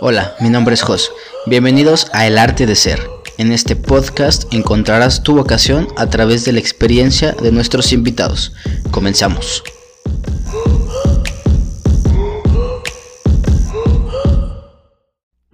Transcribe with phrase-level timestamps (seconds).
[0.00, 1.10] Hola, mi nombre es Jos.
[1.46, 3.00] Bienvenidos a El Arte de Ser.
[3.36, 8.52] En este podcast encontrarás tu vocación a través de la experiencia de nuestros invitados.
[8.92, 9.64] Comenzamos.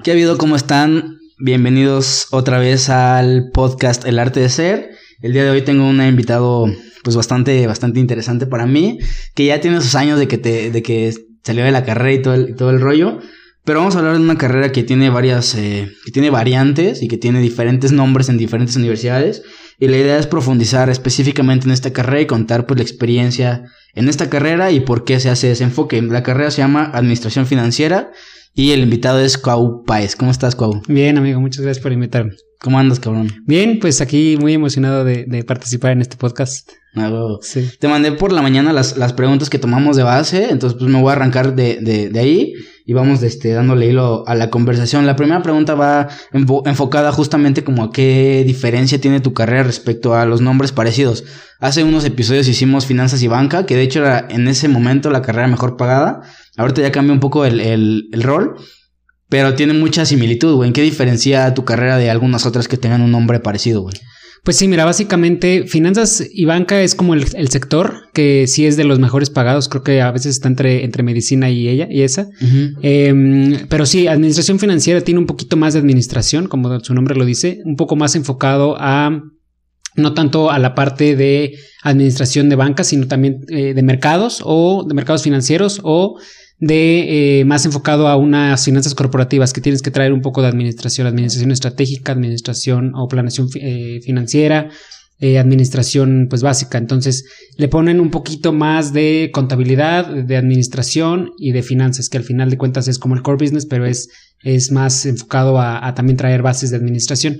[0.02, 0.36] ¿Qué ha habido?
[0.36, 1.20] ¿Cómo están?
[1.38, 4.90] Bienvenidos otra vez al podcast El Arte de Ser.
[5.22, 6.66] El día de hoy tengo un invitado
[7.02, 8.98] pues bastante, bastante interesante para mí,
[9.34, 12.20] que ya tiene sus años de que, te, de que salió de la carrera y
[12.20, 13.20] todo el, todo el rollo.
[13.64, 17.08] Pero vamos a hablar de una carrera que tiene varias, eh, que tiene variantes y
[17.08, 19.42] que tiene diferentes nombres en diferentes universidades.
[19.78, 23.64] Y la idea es profundizar específicamente en esta carrera y contar pues la experiencia
[23.94, 26.02] en esta carrera y por qué se hace ese enfoque.
[26.02, 28.10] La carrera se llama Administración Financiera
[28.52, 30.14] y el invitado es Cuau Paez.
[30.14, 30.82] ¿Cómo estás, Cuau?
[30.86, 32.32] Bien, amigo, muchas gracias por invitarme.
[32.60, 33.32] ¿Cómo andas, cabrón?
[33.46, 36.70] Bien, pues aquí muy emocionado de, de participar en este podcast.
[36.94, 37.10] Ah,
[37.40, 37.70] sí.
[37.80, 41.00] Te mandé por la mañana las, las, preguntas que tomamos de base, entonces pues me
[41.00, 42.52] voy a arrancar de, de, de ahí
[42.86, 45.06] y vamos este, dándole hilo a la conversación.
[45.06, 50.26] La primera pregunta va enfocada justamente como a qué diferencia tiene tu carrera respecto a
[50.26, 51.24] los nombres parecidos.
[51.60, 55.22] Hace unos episodios hicimos finanzas y banca, que de hecho era en ese momento la
[55.22, 56.22] carrera mejor pagada.
[56.58, 58.56] Ahorita ya cambia un poco el, el, rol,
[59.30, 60.68] pero tiene mucha similitud, güey.
[60.68, 63.94] ¿En qué diferencia tu carrera de algunas otras que tengan un nombre parecido, güey?
[64.44, 68.76] Pues sí, mira, básicamente finanzas y banca es como el, el, sector que sí es
[68.76, 69.70] de los mejores pagados.
[69.70, 72.28] Creo que a veces está entre, entre medicina y ella y esa.
[72.42, 72.78] Uh -huh.
[72.82, 77.24] eh, pero sí, administración financiera tiene un poquito más de administración, como su nombre lo
[77.24, 79.22] dice, un poco más enfocado a
[79.96, 84.84] no tanto a la parte de administración de banca, sino también eh, de mercados o
[84.86, 86.18] de mercados financieros o
[86.58, 90.48] de eh, más enfocado a unas finanzas corporativas que tienes que traer un poco de
[90.48, 94.70] administración, administración estratégica, administración o planeación eh, financiera,
[95.18, 96.78] eh, administración pues básica.
[96.78, 97.24] Entonces
[97.56, 102.50] le ponen un poquito más de contabilidad, de administración y de finanzas, que al final
[102.50, 104.08] de cuentas es como el core business, pero es,
[104.42, 107.38] es más enfocado a, a también traer bases de administración.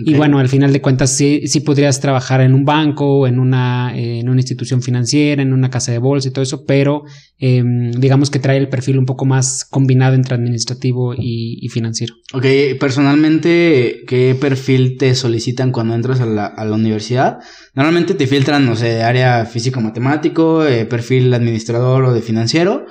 [0.00, 0.14] Okay.
[0.14, 3.96] Y bueno, al final de cuentas sí, sí podrías trabajar en un banco, en una,
[3.96, 7.04] eh, en una institución financiera, en una casa de bolsa y todo eso, pero
[7.38, 7.62] eh,
[7.96, 12.14] digamos que trae el perfil un poco más combinado entre administrativo y, y, financiero.
[12.32, 12.44] Ok,
[12.80, 17.38] personalmente, ¿qué perfil te solicitan cuando entras a la, a la universidad?
[17.74, 22.86] Normalmente te filtran, no sé, área físico-matemático, eh, perfil administrador o de financiero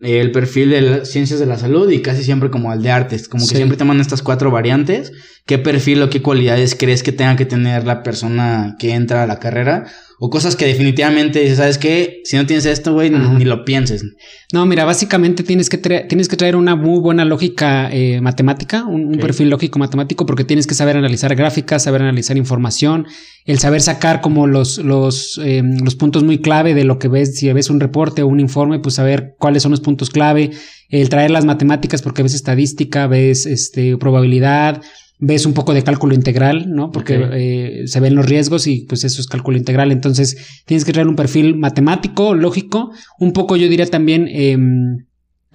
[0.00, 3.44] el perfil de ciencias de la salud y casi siempre como el de artes, como
[3.44, 3.56] que sí.
[3.56, 5.12] siempre te mandan estas cuatro variantes.
[5.46, 9.26] ¿Qué perfil o qué cualidades crees que tenga que tener la persona que entra a
[9.26, 9.86] la carrera?
[10.18, 12.22] O cosas que definitivamente dices, ¿sabes qué?
[12.24, 14.02] Si no tienes esto, güey, ni lo pienses.
[14.50, 19.08] No, mira, básicamente tienes que, tienes que traer una muy buena lógica eh, matemática, un,
[19.08, 19.20] okay.
[19.20, 23.06] perfil lógico matemático, porque tienes que saber analizar gráficas, saber analizar información,
[23.44, 27.36] el saber sacar como los, los, eh, los puntos muy clave de lo que ves,
[27.36, 30.50] si ves un reporte o un informe, pues saber cuáles son los puntos clave,
[30.88, 34.80] el traer las matemáticas porque ves estadística, ves este, probabilidad,
[35.18, 36.90] ves un poco de cálculo integral, ¿no?
[36.90, 37.28] Porque okay.
[37.32, 39.92] eh, se ven los riesgos y pues eso es cálculo integral.
[39.92, 44.56] Entonces tienes que traer un perfil matemático, lógico, un poco yo diría también eh,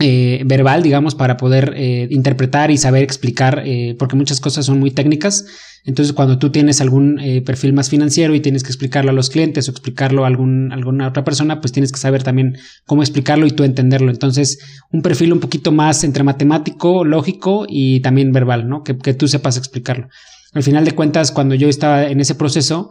[0.03, 4.79] eh, verbal, digamos, para poder eh, interpretar y saber explicar, eh, porque muchas cosas son
[4.79, 5.45] muy técnicas.
[5.84, 9.30] Entonces, cuando tú tienes algún eh, perfil más financiero y tienes que explicarlo a los
[9.30, 13.47] clientes o explicarlo a algún, alguna otra persona, pues tienes que saber también cómo explicarlo
[13.47, 14.12] y tú entenderlo.
[14.12, 14.59] Entonces,
[14.91, 18.84] un perfil un poquito más entre matemático, lógico y también verbal, ¿no?
[18.84, 20.08] Que, que tú sepas explicarlo.
[20.53, 22.90] Al final de cuentas, cuando yo estaba en ese proceso,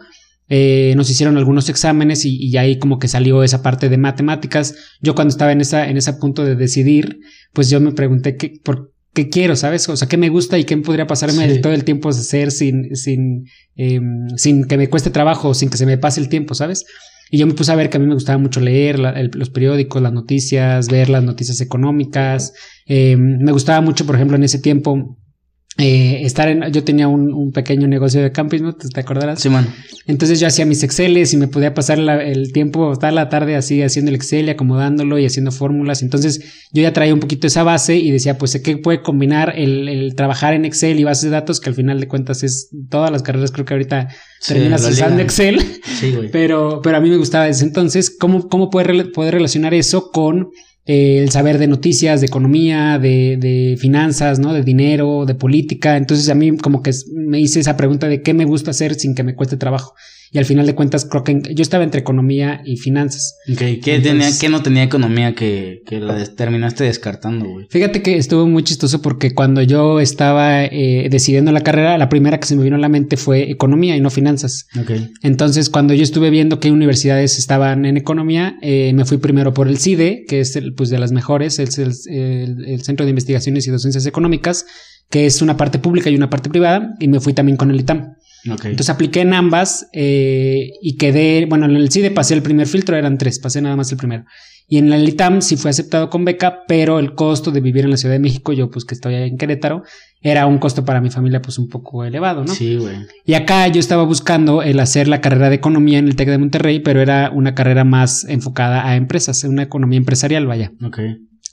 [0.49, 4.75] eh, nos hicieron algunos exámenes y, y, ahí como que salió esa parte de matemáticas.
[5.01, 7.21] Yo cuando estaba en esa, en ese punto de decidir,
[7.53, 9.89] pues yo me pregunté qué, por qué quiero, ¿sabes?
[9.89, 11.61] O sea, qué me gusta y qué podría pasarme sí.
[11.61, 14.01] todo el tiempo hacer sin, sin, eh,
[14.37, 16.85] sin que me cueste trabajo, sin que se me pase el tiempo, ¿sabes?
[17.31, 19.31] Y yo me puse a ver que a mí me gustaba mucho leer la, el,
[19.35, 22.53] los periódicos, las noticias, ver las noticias económicas.
[22.87, 25.17] Eh, me gustaba mucho, por ejemplo, en ese tiempo
[25.81, 28.75] eh, estar en, yo tenía un, un, pequeño negocio de camping, ¿no?
[28.75, 29.41] ¿Te acordarás?
[29.41, 29.67] Sí, man.
[30.07, 33.57] Entonces yo hacía mis Exceles y me podía pasar la, el tiempo, toda la tarde
[33.57, 36.03] así haciendo el Excel y acomodándolo y haciendo fórmulas.
[36.03, 39.55] Entonces yo ya traía un poquito esa base y decía, pues sé que puede combinar
[39.57, 42.69] el, el, trabajar en Excel y bases de datos, que al final de cuentas es
[42.91, 44.09] todas las carreras, creo que ahorita
[44.41, 45.61] sí, terminas usando Excel.
[45.99, 46.31] Sí, güey.
[46.33, 47.65] Pero, pero a mí me gustaba eso.
[47.65, 50.51] Entonces, ¿cómo, cómo poder, poder relacionar eso con
[50.93, 54.53] eh, el saber de noticias, de economía, de, de, finanzas, ¿no?
[54.53, 55.97] De dinero, de política.
[55.97, 59.15] Entonces a mí como que me hice esa pregunta de qué me gusta hacer sin
[59.15, 59.95] que me cueste trabajo.
[60.33, 63.37] Y al final de cuentas creo que yo estaba entre economía y finanzas.
[63.47, 67.67] ¿Qué, tenía, ¿Qué no tenía economía que, que la terminaste descartando, güey?
[67.69, 72.39] Fíjate que estuvo muy chistoso porque cuando yo estaba eh, decidiendo la carrera, la primera
[72.39, 74.67] que se me vino a la mente fue economía y no finanzas.
[74.81, 75.11] Okay.
[75.23, 79.67] Entonces, cuando yo estuve viendo qué universidades estaban en economía, eh, me fui primero por
[79.67, 83.67] el CIDE, que es el, pues de las mejores, es el, el Centro de Investigaciones
[83.67, 84.65] y Docencias Económicas,
[85.11, 87.81] que es una parte pública y una parte privada, y me fui también con el
[87.81, 88.15] ITAM.
[88.45, 92.97] Entonces apliqué en ambas eh, y quedé, bueno, en el CIDE pasé el primer filtro,
[92.97, 94.25] eran tres, pasé nada más el primero.
[94.73, 97.91] Y en el ITAM sí fue aceptado con beca, pero el costo de vivir en
[97.91, 99.83] la Ciudad de México, yo pues que estoy en Querétaro,
[100.23, 102.55] era un costo para mi familia pues un poco elevado, ¿no?
[102.55, 102.95] Sí, güey.
[103.25, 106.39] Y acá yo estaba buscando el hacer la carrera de economía en el TEC de
[106.39, 110.71] Monterrey, pero era una carrera más enfocada a empresas, una economía empresarial, vaya.
[110.85, 111.01] Ok.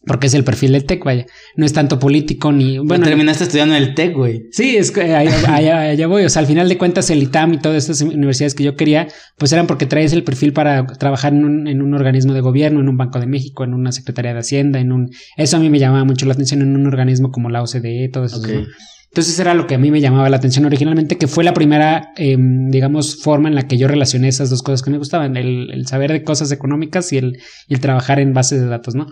[0.07, 1.25] Porque es el perfil del TEC, vaya.
[1.55, 2.79] No es tanto político ni.
[2.79, 4.43] Bueno, terminaste estudiando en el TEC, güey.
[4.51, 6.23] Sí, es que allá, voy.
[6.23, 9.07] O sea, al final de cuentas, el ITAM y todas estas universidades que yo quería,
[9.37, 12.79] pues eran porque traes el perfil para trabajar en un, en un organismo de gobierno,
[12.79, 15.11] en un Banco de México, en una Secretaría de Hacienda, en un.
[15.35, 18.25] Eso a mí me llamaba mucho la atención en un organismo como la OCDE, todo
[18.25, 18.41] eso.
[19.09, 22.11] Entonces era lo que a mí me llamaba la atención originalmente, que fue la primera,
[22.17, 25.71] em, digamos, forma en la que yo relacioné esas dos cosas que me gustaban, el,
[25.71, 29.07] el saber de cosas económicas y el, y el trabajar en bases de datos, ¿no?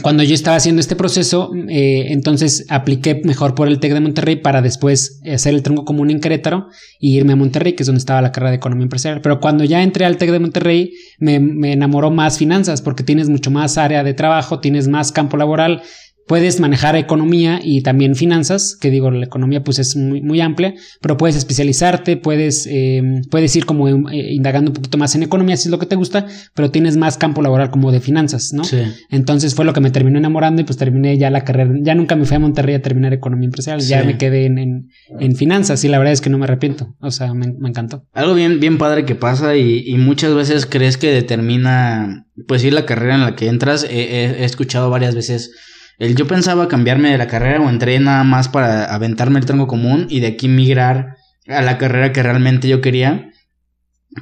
[0.00, 4.36] Cuando yo estaba haciendo este proceso, eh, entonces apliqué mejor por el TEC de Monterrey
[4.36, 6.68] para después hacer el tronco común en Querétaro
[6.98, 9.20] y irme a Monterrey, que es donde estaba la carrera de economía empresarial.
[9.20, 13.28] Pero cuando ya entré al TEC de Monterrey, me, me enamoró más finanzas porque tienes
[13.28, 15.82] mucho más área de trabajo, tienes más campo laboral,
[16.26, 20.74] Puedes manejar economía y también finanzas, que digo, la economía pues es muy, muy amplia,
[21.00, 25.56] pero puedes especializarte, puedes, eh, puedes ir como eh, indagando un poquito más en economía
[25.56, 28.62] si es lo que te gusta, pero tienes más campo laboral como de finanzas, ¿no?
[28.64, 28.78] Sí.
[29.10, 32.14] Entonces fue lo que me terminó enamorando y pues terminé ya la carrera, ya nunca
[32.14, 35.88] me fui a Monterrey a terminar economía empresarial, ya me quedé en, en, finanzas y
[35.88, 38.04] la verdad es que no me arrepiento, o sea, me, encantó.
[38.12, 42.70] Algo bien, bien padre que pasa y, y, muchas veces crees que determina, pues sí,
[42.70, 45.52] la carrera en la que entras, he escuchado varias veces
[45.98, 49.66] el, yo pensaba cambiarme de la carrera o entré nada más para aventarme el tronco
[49.66, 51.16] común y de aquí migrar
[51.48, 53.30] a la carrera que realmente yo quería.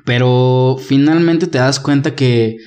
[0.04, 2.58] Pero finalmente te das cuenta que,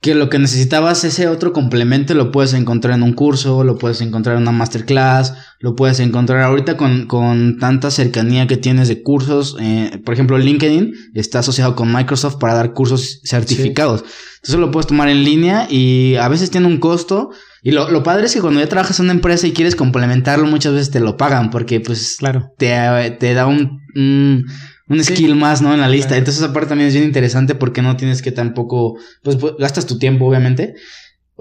[0.00, 4.00] que lo que necesitabas, ese otro complemento, lo puedes encontrar en un curso, lo puedes
[4.00, 9.02] encontrar en una masterclass, lo puedes encontrar ahorita con, con tanta cercanía que tienes de
[9.02, 9.56] cursos.
[9.60, 14.04] Eh, por ejemplo, LinkedIn está asociado con Microsoft para dar cursos certificados.
[14.36, 17.30] Entonces lo puedes tomar en línea y a veces tiene un costo
[17.62, 20.46] y lo, lo, padre es que cuando ya trabajas en una empresa y quieres complementarlo,
[20.46, 22.52] muchas veces te lo pagan porque pues claro.
[22.56, 22.70] te,
[23.18, 25.74] te da un, un, skill más, ¿no?
[25.74, 26.16] En la lista.
[26.16, 29.86] Entonces esa parte también es bien interesante porque no tienes que tampoco, pues, pues gastas
[29.86, 30.74] tu tiempo, obviamente,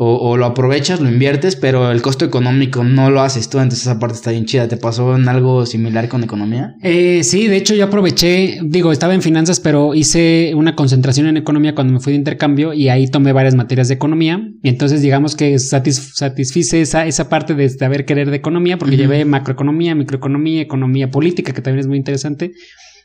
[0.02, 4.00] o, lo aprovechas, lo inviertes, pero el costo económico no lo haces tú, entonces esa
[4.00, 4.70] parte está bien chida.
[4.70, 6.76] ¿Te pasó en algo similar con economía?
[6.82, 11.36] Eh, sí, de hecho yo aproveché, digo, estaba en finanzas, pero hice una concentración en
[11.36, 14.42] economía cuando me fui de intercambio y ahí tomé varias materias de economía.
[14.64, 19.26] Y entonces digamos que satisfice esa, esa parte de saber querer de economía, porque llevé
[19.26, 22.54] macroeconomía, microeconomía, economía política, que también es muy interesante.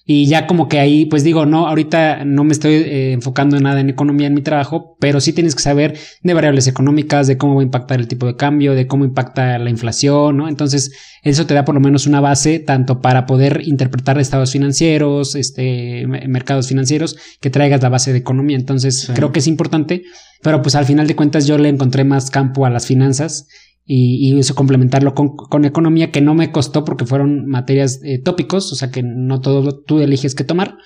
[0.07, 3.63] Y ya como que ahí, pues digo, no, ahorita no me estoy eh, enfocando en
[3.63, 7.39] nada en economía en mi trabajo, pero sí tienes que saber de variables económicas, de
[7.39, 10.49] cómo va a impactar el tipo de cambio, de cómo impacta la inflación, ¿no?
[10.49, 10.93] Entonces,
[11.23, 16.07] eso te da por lo menos una base tanto para poder interpretar estados financieros, este,
[16.07, 18.59] mercados financieros, que traigas la base de economía.
[18.59, 20.03] Entonces, creo que es importante,
[20.43, 23.49] pero pues al final de cuentas yo le encontré más campo a las finanzas
[23.87, 28.77] y, eso complementarlo con, economía que no me costó porque fueron materias eh, tópicos, o
[28.77, 30.77] sea que no todo tú eliges qué tomar.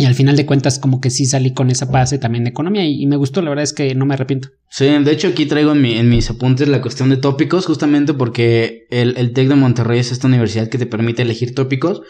[0.00, 2.86] Y al final de cuentas como que sí salí con esa base también de economía
[2.86, 4.48] y, me gustó, la verdad es que no me arrepiento.
[4.70, 8.14] Sí, de hecho aquí traigo en, mi, en mis apuntes la cuestión de tópicos justamente
[8.14, 12.02] porque el, el TEC de Monterrey es esta universidad que te permite elegir tópicos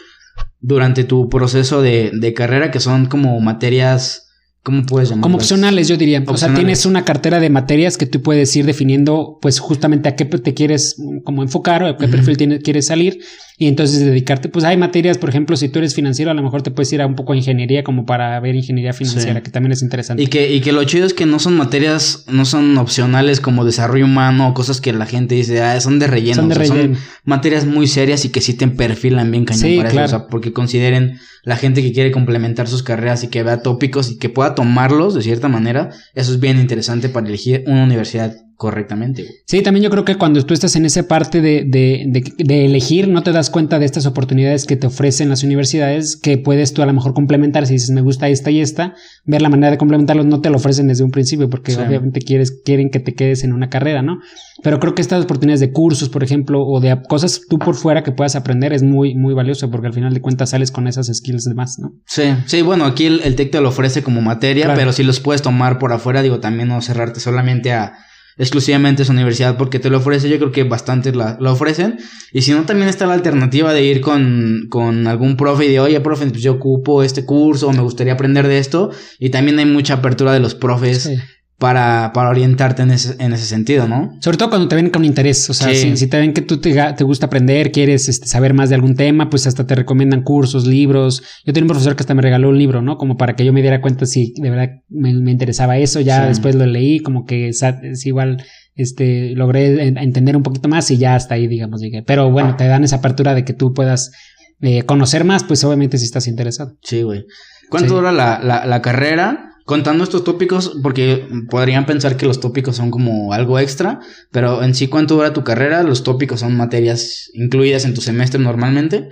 [0.59, 4.28] durante tu proceso de, de carrera que son como materias
[4.63, 5.11] ¿Cómo puedes?
[5.11, 6.23] Como opcionales, yo diría.
[6.27, 10.15] O sea, tienes una cartera de materias que tú puedes ir definiendo, pues justamente a
[10.15, 13.19] qué te quieres mm, como enfocar o a qué perfil quieres salir
[13.61, 16.61] y entonces dedicarte, pues hay materias, por ejemplo, si tú eres financiero, a lo mejor
[16.61, 19.73] te puedes ir a un poco a ingeniería como para ver ingeniería financiera, que también
[19.73, 20.23] es interesante.
[20.23, 23.65] Y que, y que lo chido es que no son materias, no son opcionales como
[23.65, 26.35] desarrollo humano o cosas que la gente dice, ah, son de relleno.
[26.37, 26.95] Son, de relleno.
[26.95, 30.03] son materias muy serias y que sí te perfilan bien cañón para eso.
[30.03, 34.09] O sea, porque consideren la gente que quiere complementar sus carreras y que vea tópicos
[34.09, 38.37] y que pueda tomarlos de cierta manera, eso es bien interesante para elegir una universidad
[38.59, 39.25] correctamente.
[39.45, 42.05] Sí, también yo creo que cuando tú estás en esa parte de, de,
[42.37, 46.37] de, elegir, no te das cuenta de estas oportunidades que te ofrecen las universidades, que
[46.37, 49.47] puedes tú a lo mejor complementar, si dices me gusta esta y esta, ver la
[49.47, 52.99] manera de complementarlos, no te lo ofrecen desde un principio, porque obviamente quieres, quieren que
[52.99, 54.19] te quedes en una carrera, ¿no?
[54.61, 58.03] Pero creo que estas oportunidades de cursos, por ejemplo, o de cosas tú por fuera
[58.03, 61.07] que puedas aprender es muy, muy valioso, porque al final de cuentas sales con esas
[61.07, 61.93] skills de más, ¿no?
[62.05, 65.21] Sí, sí, bueno, aquí el, el TEC te lo ofrece como materia, pero si los
[65.21, 67.93] puedes tomar por afuera, digo, también no cerrarte solamente a
[68.39, 71.99] exclusivamente esa universidad porque te lo ofrece, yo creo que bastantes la, lo ofrecen.
[72.31, 75.81] Y si no, también está la alternativa de ir con, con algún profe y de,
[75.81, 78.91] oye, profe, pues yo ocupo este curso me gustaría aprender de esto.
[79.19, 81.11] Y también hay mucha apertura de los profes
[81.59, 84.17] para, para orientarte en ese, en ese sentido, ¿no?
[84.21, 86.73] Sobre todo cuando te ven con interés, o sea, si, te ven que tú te,
[86.93, 90.65] te gusta aprender, quieres este, saber más de algún tema, pues hasta te recomiendan cursos,
[90.65, 91.21] libros.
[91.45, 92.97] Yo tenía un profesor que hasta me regaló un libro, ¿no?
[92.97, 96.55] Como para que yo me diera cuenta si de verdad me, interesaba eso, ya después
[96.55, 97.61] lo leí, como que es,
[98.05, 98.41] igual
[98.75, 102.03] este, logré entender un poquito más y ya hasta ahí, digamos, llegué.
[102.03, 104.13] Pero bueno, te dan esa apertura de que tú puedas
[104.61, 106.77] eh, conocer más, pues obviamente si estás interesado.
[106.83, 107.25] Sí, güey.
[107.69, 109.49] ¿Cuánto dura la, la, la carrera?
[109.69, 113.99] Contando estos tópicos, porque podrían pensar que los tópicos son como algo extra,
[114.31, 115.83] pero en sí, ¿cuánto dura tu carrera?
[115.83, 119.09] Los tópicos son materias incluidas en tu semestre normalmente.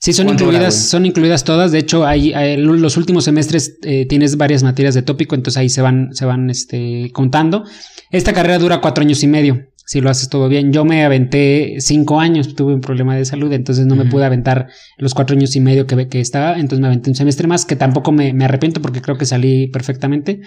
[0.00, 1.70] Sí, son incluidas, son incluidas todas.
[1.70, 5.82] De hecho, hay, los últimos semestres eh, tienes varias materias de tópico, entonces ahí se
[5.82, 7.62] van, se van este, contando.
[8.10, 10.72] Esta carrera dura cuatro años y medio si lo haces todo bien.
[10.72, 14.66] Yo me aventé cinco años, tuve un problema de salud, entonces no me pude aventar
[14.98, 17.76] los cuatro años y medio que, que estaba, entonces me aventé un semestre más, que
[17.76, 20.40] tampoco me, arrepiento porque creo que salí perfectamente.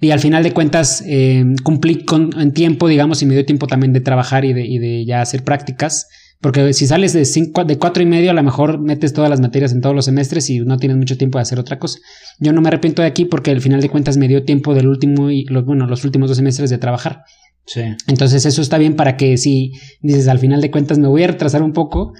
[0.00, 3.68] Y al final de cuentas eh, cumplí con, en tiempo, digamos, y me dio tiempo
[3.68, 6.08] también de trabajar y de, y de ya hacer prácticas.
[6.40, 9.40] Porque si sales de, cinco, de cuatro y medio, a lo mejor metes todas las
[9.40, 12.00] materias en todos los semestres y no tienes mucho tiempo de hacer otra cosa.
[12.40, 14.88] Yo no me arrepiento de aquí porque al final de cuentas me dio tiempo del
[14.88, 17.22] último y bueno, los últimos dos semestres de trabajar.
[17.66, 17.82] Sí.
[18.06, 21.28] Entonces eso está bien para que si dices al final de cuentas me voy a
[21.28, 22.12] retrasar un poco,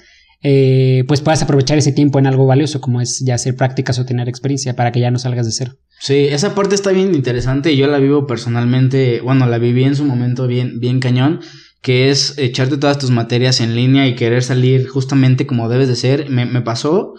[0.42, 4.04] eh, pues puedas aprovechar ese tiempo en algo valioso como es ya hacer prácticas o
[4.04, 5.72] tener experiencia para que ya no salgas de cero.
[6.00, 9.94] Sí, esa parte está bien interesante y yo la vivo personalmente, bueno, la viví en
[9.94, 11.40] su momento bien, bien cañón,
[11.80, 15.96] que es echarte todas tus materias en línea y querer salir justamente como debes de
[15.96, 16.28] ser.
[16.28, 17.14] Me, me pasó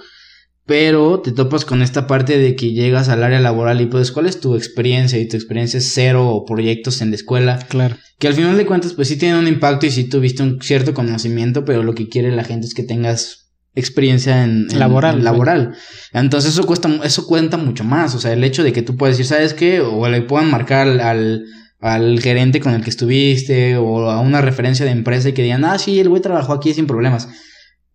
[0.65, 4.27] pero te topas con esta parte de que llegas al área laboral y pues cuál
[4.27, 7.59] es tu experiencia y tu experiencia es cero o proyectos en la escuela.
[7.67, 7.97] Claro.
[8.17, 10.93] Que al final de cuentas pues sí tienen un impacto y sí tuviste un cierto
[10.93, 15.23] conocimiento, pero lo que quiere la gente es que tengas experiencia en, laboral.
[15.23, 15.75] laboral.
[16.13, 18.15] Entonces eso cuesta, eso cuenta mucho más.
[18.15, 19.81] O sea, el hecho de que tú puedes decir, ¿sabes qué?
[19.81, 21.43] O le puedan marcar al,
[21.79, 25.65] al gerente con el que estuviste o a una referencia de empresa y que digan,
[25.65, 27.27] ah, sí, el güey trabajó aquí sin problemas.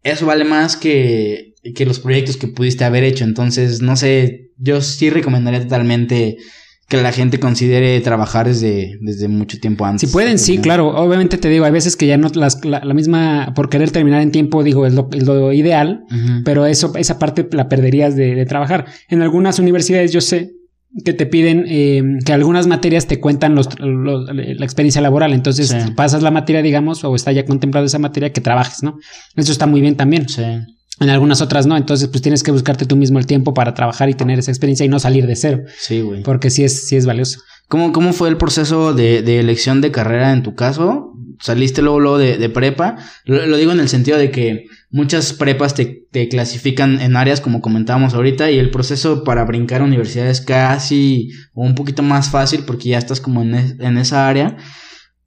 [0.03, 3.25] Eso vale más que que los proyectos que pudiste haber hecho.
[3.25, 6.37] Entonces, no sé, yo sí recomendaría totalmente
[6.89, 10.09] que la gente considere trabajar desde, desde mucho tiempo antes.
[10.09, 10.89] Si pueden, sí, claro.
[10.89, 14.31] Obviamente te digo, hay veces que ya no las, la, misma, por querer terminar en
[14.33, 16.05] tiempo, digo, es lo, es lo ideal,
[16.47, 18.87] pero eso, esa parte la perderías de, trabajar.
[19.11, 20.53] En algunas universidades yo sé
[21.05, 25.35] que te piden eh, que algunas materias te cuentan los, la experiencia laboral.
[25.35, 28.99] Entonces pasas la materia, digamos, o está ya contemplado esa materia que trabajes, ¿no?
[29.37, 30.27] Eso está muy bien también.
[30.27, 30.43] Sí.
[31.01, 34.09] En algunas otras no, entonces pues tienes que buscarte tú mismo el tiempo para trabajar
[34.09, 35.63] y tener esa experiencia y no salir de cero.
[35.79, 36.23] Sí, güey.
[36.23, 37.41] Porque sí es, sí es valioso.
[37.69, 41.13] ¿Cómo, ¿Cómo fue el proceso de, de elección de carrera en tu caso?
[41.41, 42.97] ¿Saliste luego, luego de, de prepa?
[43.25, 47.61] Lo, digo en el sentido de que muchas prepas te, te, clasifican en áreas como
[47.61, 52.65] comentábamos ahorita y el proceso para brincar a universidad es casi un poquito más fácil
[52.67, 54.57] porque ya estás como en, en esa área.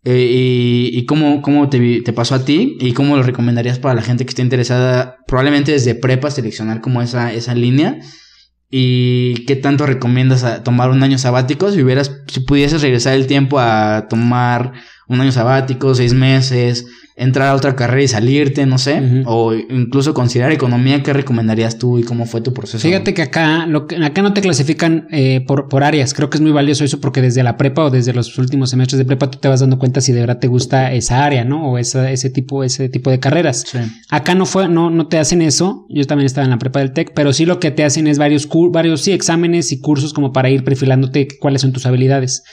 [0.03, 3.93] Eh, y, y, cómo, cómo te, te, pasó a ti y cómo lo recomendarías para
[3.93, 7.99] la gente que esté interesada, probablemente desde prepa, seleccionar como esa, esa línea.
[8.71, 11.71] ¿Y qué tanto recomiendas a tomar un año sabático?
[11.71, 14.71] Si hubieras, si pudieses regresar el tiempo a tomar
[15.07, 16.85] un año sabático, seis meses,
[17.21, 21.99] entrar a otra carrera y salirte, no sé, o incluso considerar economía, ¿qué recomendarías tú
[21.99, 22.79] y cómo fue tu proceso?
[22.79, 26.37] Fíjate que acá, lo que, acá no te clasifican eh, por, por áreas, creo que
[26.37, 29.29] es muy valioso eso porque desde la prepa o desde los últimos semestres de prepa
[29.29, 31.69] tú te vas dando cuenta si de verdad te gusta esa área, ¿no?
[31.69, 33.65] O esa, ese tipo, ese tipo de carreras.
[34.09, 36.91] Acá no fue, no, no te hacen eso, yo también estaba en la prepa del
[36.91, 40.33] TEC, pero sí lo que te hacen es varios, varios sí, exámenes y cursos como
[40.33, 42.43] para ir perfilándote cuáles son tus habilidades.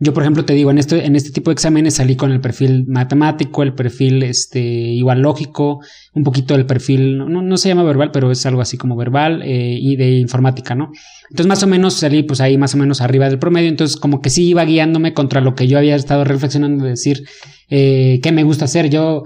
[0.00, 2.40] Yo, por ejemplo, te digo, en este, en este tipo de exámenes salí con el
[2.40, 5.80] perfil matemático, el perfil este, igual lógico,
[6.14, 9.42] un poquito del perfil, no, no se llama verbal, pero es algo así como verbal
[9.42, 10.92] eh, y de informática, ¿no?
[11.30, 14.20] Entonces, más o menos salí pues ahí más o menos arriba del promedio, entonces como
[14.20, 17.24] que sí iba guiándome contra lo que yo había estado reflexionando de decir,
[17.68, 18.90] eh, ¿qué me gusta hacer?
[18.90, 19.24] Yo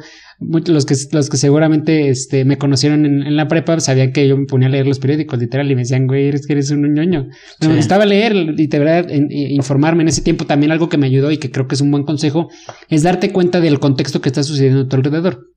[0.48, 4.46] los que, los que seguramente este, me conocieron en, la prepa sabían que yo me
[4.46, 7.28] ponía a leer los periódicos literal y me decían, güey, eres que eres un ñoño.
[7.60, 11.30] Me gustaba leer y de verdad informarme en ese tiempo también algo que me ayudó
[11.30, 12.48] y que creo que es un buen consejo
[12.88, 15.51] es darte cuenta del contexto que está sucediendo a tu alrededor.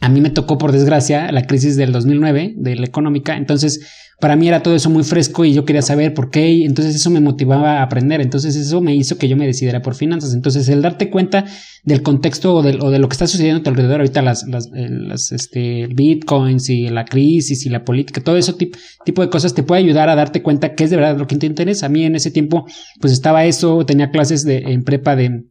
[0.00, 3.36] A mí me tocó, por desgracia, la crisis del 2009, de la económica.
[3.36, 3.80] Entonces,
[4.20, 6.64] para mí era todo eso muy fresco y yo quería saber por qué.
[6.64, 8.20] Entonces eso me motivaba a aprender.
[8.20, 10.34] Entonces eso me hizo que yo me decidiera por finanzas.
[10.34, 11.44] Entonces el darte cuenta
[11.84, 15.86] del contexto o de, lo que está sucediendo a tu alrededor, ahorita las, eh, este,
[15.86, 19.82] bitcoins y la crisis y la política, todo eso tipo, tipo de cosas te puede
[19.82, 21.86] ayudar a darte cuenta qué es de verdad lo que te interesa.
[21.86, 22.66] A mí en ese tiempo
[23.00, 25.44] pues estaba eso, tenía clases de, en prepa de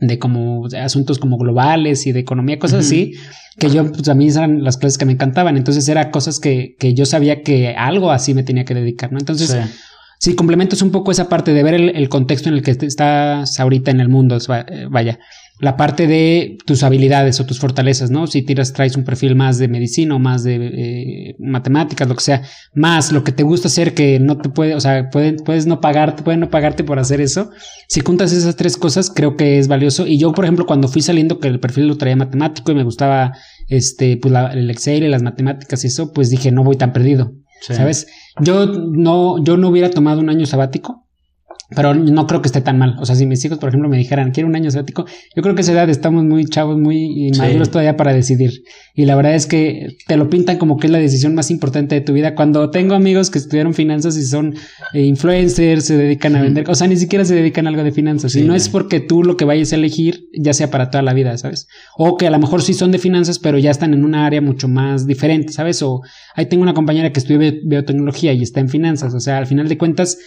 [0.00, 3.12] de como asuntos como globales y de economía, cosas así,
[3.58, 6.76] que yo, pues a mí eran las clases que me encantaban, entonces era cosas que,
[6.78, 9.18] que yo sabía que algo así me tenía que dedicar, ¿no?
[9.18, 9.56] Entonces,
[10.18, 13.60] si complementas un poco esa parte de ver el, el, contexto en el que estás
[13.60, 14.38] ahorita en el mundo,
[14.90, 15.18] vaya,
[15.60, 18.26] la parte de tus habilidades o tus fortalezas, ¿no?
[18.26, 22.22] Si tiras, traes un perfil más de medicina o más de eh, matemáticas, lo que
[22.22, 22.42] sea,
[22.74, 26.24] más lo que te gusta hacer que no te puede, o sea, puedes no pagarte,
[26.24, 27.50] pueden no pagarte por hacer eso.
[27.88, 30.06] Si juntas esas tres cosas, creo que es valioso.
[30.08, 32.84] Y yo, por ejemplo, cuando fui saliendo que el perfil lo traía matemático y me
[32.84, 33.32] gustaba,
[33.68, 37.32] este, pues el Excel y las matemáticas y eso, pues dije, no voy tan perdido.
[37.60, 38.08] ¿Sabes?
[38.42, 41.03] Yo no, yo no hubiera tomado un año sabático
[41.74, 42.96] pero no creo que esté tan mal.
[43.00, 45.04] O sea, si mis hijos, por ejemplo, me dijeran, quiero un año sabático,
[45.34, 48.62] yo creo que esa edad estamos muy chavos, muy maduros todavía para decidir.
[48.94, 51.94] Y la verdad es que te lo pintan como que es la decisión más importante
[51.94, 52.34] de tu vida.
[52.34, 54.54] Cuando tengo amigos que estudiaron finanzas y son
[54.92, 57.92] eh, influencers, se dedican a vender, o sea, ni siquiera se dedican a algo de
[57.92, 58.34] finanzas.
[58.36, 61.14] y no es porque tú lo que vayas a elegir ya sea para toda la
[61.14, 61.66] vida, ¿sabes?
[61.96, 64.40] O que a lo mejor sí son de finanzas, pero ya están en una área
[64.40, 65.82] mucho más diferente, ¿sabes?
[65.82, 66.02] O
[66.34, 69.14] ahí tengo una compañera que estudia biotecnología y está en finanzas.
[69.14, 70.18] O sea, al final de cuentas,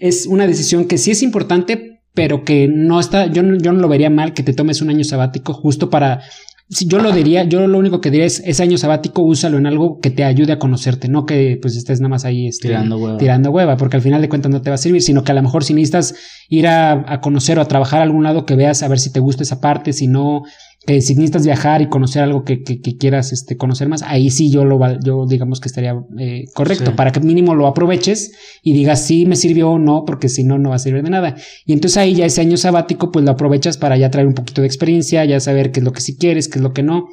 [0.00, 3.80] es una decisión que sí es importante, pero que no está, yo no, yo no
[3.80, 6.22] lo vería mal que te tomes un año sabático justo para
[6.70, 9.66] si yo lo diría, yo lo único que diría es ese año sabático úsalo en
[9.66, 12.96] algo que te ayude a conocerte, no que pues estés nada más ahí este, tirando,
[12.96, 13.18] hueva.
[13.18, 15.34] tirando hueva, porque al final de cuentas no te va a servir, sino que a
[15.34, 16.14] lo mejor si necesitas
[16.48, 19.12] ir a, a conocer o a trabajar a algún lado que veas a ver si
[19.12, 20.44] te gusta esa parte, si no,
[20.86, 24.50] que si necesitas viajar y conocer algo que, que, quieras este, conocer más, ahí sí
[24.50, 28.32] yo lo yo digamos que estaría eh, correcto para que mínimo lo aproveches
[28.62, 31.10] y digas si me sirvió o no, porque si no, no va a servir de
[31.10, 31.36] nada.
[31.66, 34.62] Y entonces ahí ya ese año sabático, pues lo aprovechas para ya traer un poquito
[34.62, 37.06] de experiencia, ya saber qué es lo que sí quieres, qué es lo que no.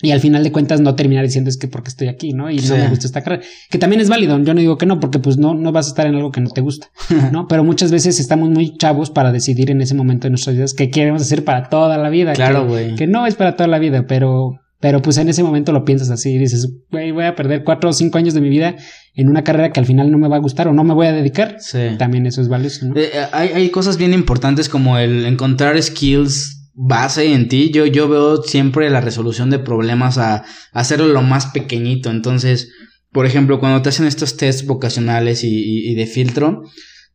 [0.00, 2.48] Y al final de cuentas no terminar diciendo es que porque estoy aquí, ¿no?
[2.50, 3.42] Y no me gusta esta carrera.
[3.68, 4.38] Que también es válido.
[4.38, 6.40] Yo no digo que no, porque pues no, no vas a estar en algo que
[6.40, 6.90] no te gusta,
[7.32, 7.48] ¿no?
[7.48, 10.90] Pero muchas veces estamos muy chavos para decidir en ese momento de nuestras vidas qué
[10.90, 12.32] queremos hacer para toda la vida.
[12.34, 12.94] Claro, güey.
[12.94, 16.10] Que, no es para toda la vida, pero, pero pues en ese momento lo piensas
[16.10, 18.76] así y dices, güey, voy a perder cuatro o cinco años de mi vida
[19.14, 21.08] en una carrera que al final no me va a gustar o no me voy
[21.08, 21.56] a dedicar.
[21.58, 21.96] Sí.
[21.98, 22.94] También eso es valioso, ¿no?
[22.96, 27.70] Eh, hay, hay cosas bien importantes como el encontrar skills base en ti.
[27.70, 32.10] Yo, yo veo siempre la resolución de problemas a, hacerlo lo más pequeñito.
[32.10, 32.70] Entonces,
[33.10, 36.62] por ejemplo, cuando te hacen estos tests vocacionales y, de filtro,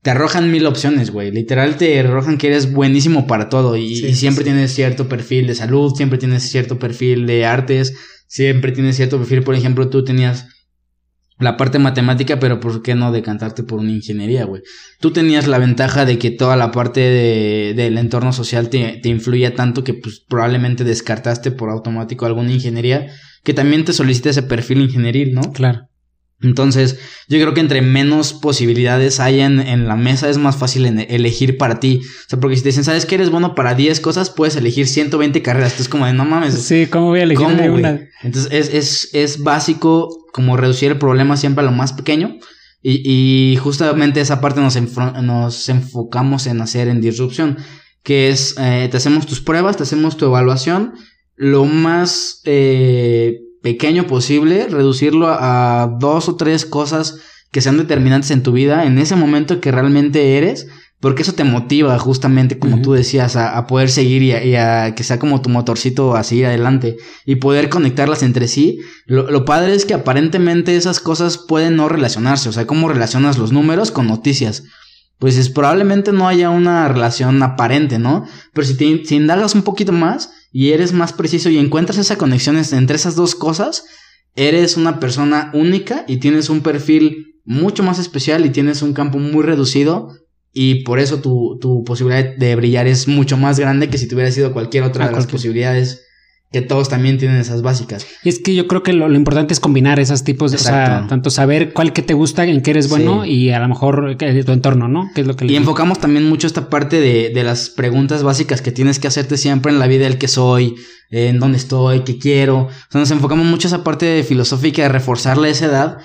[0.02, 1.32] te arrojan mil opciones, güey.
[1.32, 5.96] Literal te arrojan que eres buenísimo para todo y, siempre tienes cierto perfil de salud,
[5.96, 7.94] siempre tienes cierto perfil de artes,
[8.28, 10.48] siempre tienes cierto perfil, por ejemplo, tú tenías
[11.40, 14.62] la parte matemática, pero ¿por qué no decantarte por una ingeniería, güey?
[15.00, 19.10] Tú tenías la ventaja de que toda la parte de, del entorno social te, te
[19.10, 23.08] influía tanto que pues probablemente descartaste por automático alguna ingeniería
[23.44, 25.42] que también te solicita ese perfil ingenieril, ¿no?
[25.52, 25.90] Claro.
[26.44, 31.58] Entonces, yo creo que entre menos posibilidades haya en, la mesa es más fácil elegir
[31.58, 32.02] para ti.
[32.04, 34.30] O sea, porque si te dicen, ¿sabes que eres bueno para 10 cosas?
[34.30, 35.72] Puedes elegir 120 carreras.
[35.72, 36.56] Entonces, como de, no mames.
[36.56, 38.10] Sí, ¿cómo voy a elegir una?
[38.22, 42.38] Entonces, es, es, es básico como reducir el problema siempre a lo más pequeño.
[42.82, 44.78] Y, y justamente esa parte nos,
[45.24, 47.58] nos enfocamos en hacer en disrupción.
[48.04, 50.94] Que es, eh, te hacemos tus pruebas, te hacemos tu evaluación.
[51.38, 52.42] Lo más...
[52.44, 57.18] Eh, pequeño posible, reducirlo a dos o tres cosas
[57.52, 60.68] que sean determinantes en tu vida en ese momento que realmente eres,
[61.00, 65.20] porque eso te motiva justamente, como tú decías, a, poder seguir y a, que sea
[65.20, 68.80] como tu motorcito a seguir adelante y poder conectarlas entre sí.
[69.06, 73.38] Lo, lo, padre es que aparentemente esas cosas pueden no relacionarse, o sea, cómo relacionas
[73.38, 74.64] los números con noticias.
[75.20, 78.26] Pues es, probablemente no haya una relación aparente, ¿no?
[78.54, 82.18] Pero si, te, si indagas un poquito más, y eres más preciso y encuentras esa
[82.18, 83.86] conexión entre esas dos cosas,
[84.36, 89.18] eres una persona única y tienes un perfil mucho más especial y tienes un campo
[89.18, 90.16] muy reducido
[90.54, 94.14] y por eso tu, tu posibilidad de brillar es mucho más grande que si te
[94.14, 96.03] hubiera sido cualquier otra de las posibilidades
[96.54, 98.06] que todos también tienen esas básicas.
[98.24, 101.08] Y es que yo creo que lo, importante es combinar esos tipos de, o sea,
[101.10, 104.52] tanto saber cuál que te gusta, en qué eres bueno y a lo mejor tu
[104.52, 105.10] entorno, ¿no?
[105.16, 108.62] ¿Qué es lo que y enfocamos también mucho esta parte de, de, las preguntas básicas
[108.62, 110.76] que tienes que hacerte siempre en la vida, el que soy,
[111.10, 112.66] en dónde estoy, qué quiero.
[112.66, 115.98] O sea, nos enfocamos mucho esa parte de filosófica de reforzarle esa edad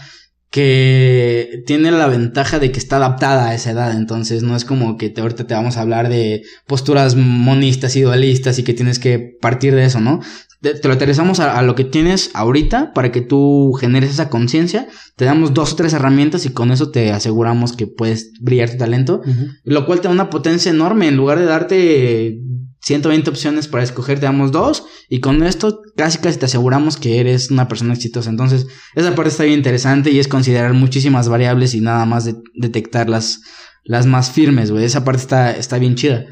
[0.50, 4.96] que tiene la ventaja de que está adaptada a esa edad, entonces no es como
[4.96, 8.98] que te, ahorita te vamos a hablar de posturas monistas y dualistas y que tienes
[8.98, 10.20] que partir de eso, ¿no?
[10.60, 15.24] Te, lo aterrizamos a, lo que tienes ahorita para que tú generes esa conciencia, te
[15.24, 19.22] damos dos o tres herramientas y con eso te aseguramos que puedes brillar tu talento,
[19.64, 22.40] lo cual te da una potencia enorme, en lugar de darte
[22.80, 27.20] 120 opciones para escoger, te damos dos y con esto casi casi te aseguramos que
[27.20, 28.30] eres una persona exitosa.
[28.30, 32.36] Entonces, esa parte está bien interesante y es considerar muchísimas variables y nada más de
[32.54, 33.40] detectar las,
[33.84, 34.84] las más firmes, güey.
[34.84, 36.26] Esa parte está, está bien chida.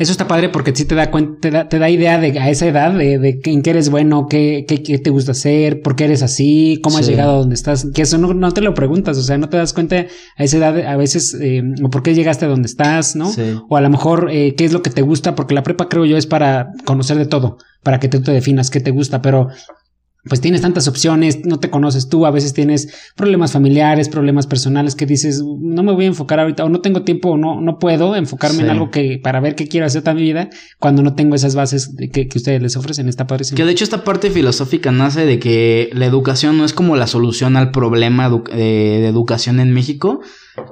[0.00, 2.90] Eso está padre porque sí te da cuenta, te da, idea de a esa edad
[2.90, 6.22] de, de en qué eres bueno, qué, qué, qué, te gusta hacer, por qué eres
[6.22, 9.22] así, cómo has llegado a donde estás, que eso no, no, te lo preguntas, o
[9.22, 10.06] sea, no te das cuenta
[10.38, 13.30] a esa edad a veces eh, o por qué llegaste a donde estás, ¿no?
[13.68, 16.06] O a lo mejor eh, qué es lo que te gusta, porque la prepa creo
[16.06, 19.48] yo es para conocer de todo, para que tú te definas qué te gusta, pero
[20.28, 24.94] pues tienes tantas opciones, no te conoces tú, a veces tienes problemas familiares, problemas personales
[24.94, 27.78] que dices, no me voy a enfocar ahorita, o no tengo tiempo, o no, no
[27.78, 31.14] puedo enfocarme en algo que para ver qué quiero hacer toda mi vida, cuando no
[31.14, 33.08] tengo esas bases que, que ustedes les ofrecen.
[33.08, 33.44] Esta parte.
[33.54, 37.06] Que de hecho esta parte filosófica nace de que la educación no es como la
[37.06, 40.20] solución al problema eh, de educación en México,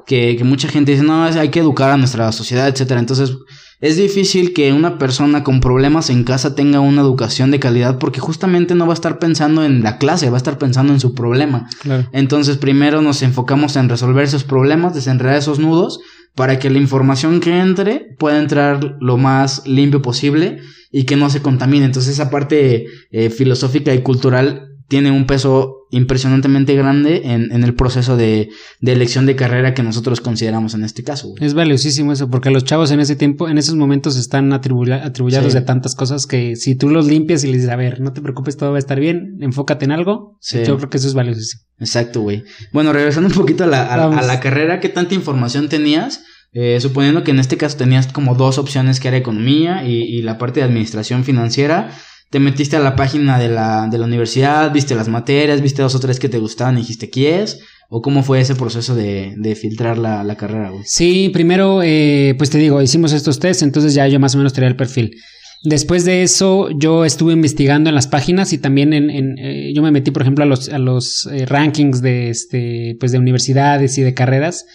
[0.06, 3.00] que, que mucha gente dice, no, hay que educar a nuestra sociedad, etcétera.
[3.00, 3.32] Entonces,
[3.80, 8.18] es difícil que una persona con problemas en casa tenga una educación de calidad porque
[8.18, 11.14] justamente no va a estar pensando en la clase, va a estar pensando en su
[11.14, 11.68] problema.
[12.12, 16.00] Entonces primero nos enfocamos en resolver esos problemas, desenredar esos nudos
[16.34, 20.58] para que la información que entre pueda entrar lo más limpio posible
[20.90, 21.84] y que no se contamine.
[21.84, 27.74] Entonces esa parte eh, filosófica y cultural tiene un peso impresionantemente grande en, en el
[27.74, 31.34] proceso de, de, elección de carrera que nosotros consideramos en este caso.
[31.40, 35.60] Es valiosísimo eso, porque los chavos en ese tiempo, en esos momentos están atribuidos de
[35.60, 38.56] tantas cosas que si tú los limpias y les dices, a ver, no te preocupes,
[38.56, 41.62] todo va a estar bien, enfócate en algo, yo creo que eso es valiosísimo.
[41.78, 42.44] Exacto, güey.
[42.72, 46.22] Bueno, regresando un poquito a la, a, la carrera, ¿qué tanta información tenías?
[46.52, 50.22] Eh, suponiendo que en este caso tenías como dos opciones que era economía y, y
[50.22, 51.90] la parte de administración financiera
[52.30, 55.94] te metiste a la página de la, de la universidad, viste las materias, viste dos
[55.94, 57.60] o tres que te gustaban y dijiste, ¿quieres?
[57.88, 60.82] ¿O cómo fue ese proceso de, de filtrar la, la, carrera, güey?
[60.84, 64.52] Sí, primero, eh, pues te digo, hicimos estos test, entonces ya yo más o menos
[64.52, 65.16] tenía el perfil.
[65.64, 69.82] Después de eso, yo estuve investigando en las páginas y también en, en eh, yo
[69.82, 73.96] me metí, por ejemplo, a los, a los eh, rankings de este, pues de universidades
[73.98, 74.66] y de carreras,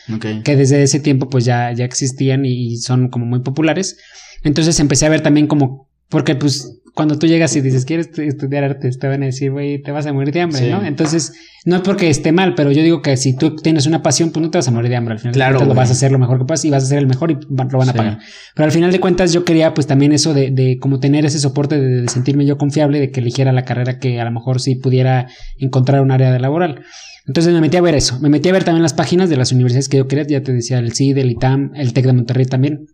[0.44, 3.98] que desde ese tiempo pues ya, ya existían y son como muy populares.
[4.44, 8.64] Entonces empecé a ver también como, porque pues cuando tú llegas y dices, ¿quieres estudiar
[8.64, 8.90] arte?
[8.92, 10.86] Te van a decir, güey, te vas a morir de hambre, ¿no?
[10.86, 11.34] Entonces,
[11.66, 14.44] no es porque esté mal, pero yo digo que si tú tienes una pasión, pues
[14.44, 15.14] no te vas a morir de hambre.
[15.14, 17.00] Al final claro, lo vas a hacer lo mejor que puedas y vas a ser
[17.00, 18.20] el mejor y lo van a pagar.
[18.54, 21.40] Pero al final de cuentas, yo quería pues también eso de, de como tener ese
[21.40, 24.76] soporte de, sentirme yo confiable, de que eligiera la carrera que a lo mejor sí
[24.76, 25.28] pudiera
[25.58, 26.84] encontrar un área de laboral.
[27.26, 28.20] Entonces me metí a ver eso.
[28.20, 30.28] Me metí a ver también las páginas de las universidades que yo quería.
[30.28, 32.86] Ya te decía el CID, el ITAM, el TEC de Monterrey también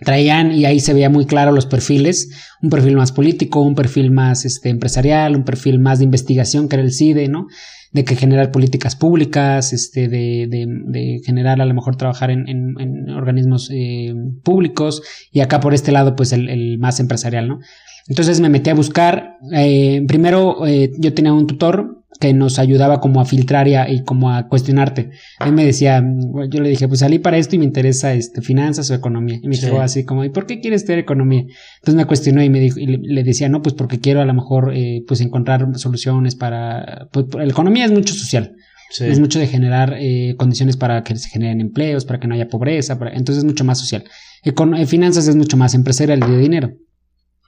[0.00, 2.30] traían y ahí se veía muy claro los perfiles,
[2.62, 6.76] un perfil más político, un perfil más este, empresarial, un perfil más de investigación que
[6.76, 7.46] era el CIDE, ¿no?
[7.92, 12.48] De que generar políticas públicas, este, de, de, de generar a lo mejor trabajar en,
[12.48, 17.60] en, organismos eh, públicos y acá por este lado pues el, el, más empresarial, ¿no?
[18.08, 23.00] Entonces me metí a buscar, eh, primero eh, yo tenía un tutor que nos ayudaba
[23.00, 25.10] como a filtrar y, y, como a cuestionarte.
[25.44, 26.00] Él me decía,
[26.48, 29.40] yo le dije, pues salí para esto y me interesa este, finanzas o economía.
[29.42, 31.40] Y me dijo así como, ¿y por qué quieres estudiar economía?
[31.40, 34.34] Entonces me cuestionó y me dijo, y le, decía, no, pues porque quiero a lo
[34.34, 38.54] mejor eh, pues encontrar soluciones para, pues la economía es mucho social.
[39.00, 42.48] Es mucho de generar eh, condiciones para que se generen empleos, para que no haya
[42.48, 44.04] pobreza, entonces es mucho más social.
[44.44, 46.76] Econ eh, finanzas es mucho más empresarial de dinero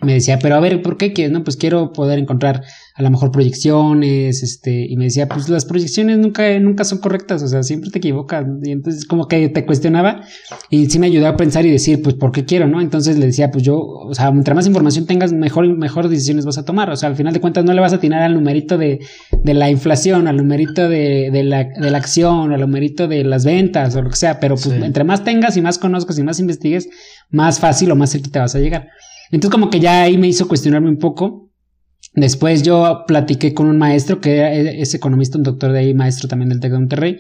[0.05, 1.33] me decía, pero a ver, ¿por qué quieres?
[1.33, 2.63] No, pues quiero poder encontrar
[2.95, 7.43] a lo mejor proyecciones, este, y me decía, pues las proyecciones nunca, nunca son correctas,
[7.43, 10.23] o sea, siempre te equivocas, y entonces como que te cuestionaba,
[10.71, 12.81] y sí me ayudó a pensar y decir, pues, ¿por qué quiero, no?
[12.81, 16.59] Entonces le decía, pues yo, o sea, mientras más información tengas, mejor, mejor decisiones vas
[16.59, 18.79] a tomar, o sea, al final de cuentas no le vas a atinar al numerito
[18.79, 19.01] de,
[19.43, 23.45] de la inflación, al numerito de, de, la, de la acción, al numerito de las
[23.45, 26.39] ventas, o lo que sea, pero pues entre más tengas y más conozcas y más
[26.39, 26.89] investigues,
[27.31, 28.89] más fácil o más cerca te vas a llegar.
[29.31, 31.51] Entonces como que ya ahí me hizo cuestionarme un poco.
[32.15, 36.49] Después yo platiqué con un maestro que es economista, un doctor de ahí, maestro también
[36.49, 37.19] del TEC de Monterrey,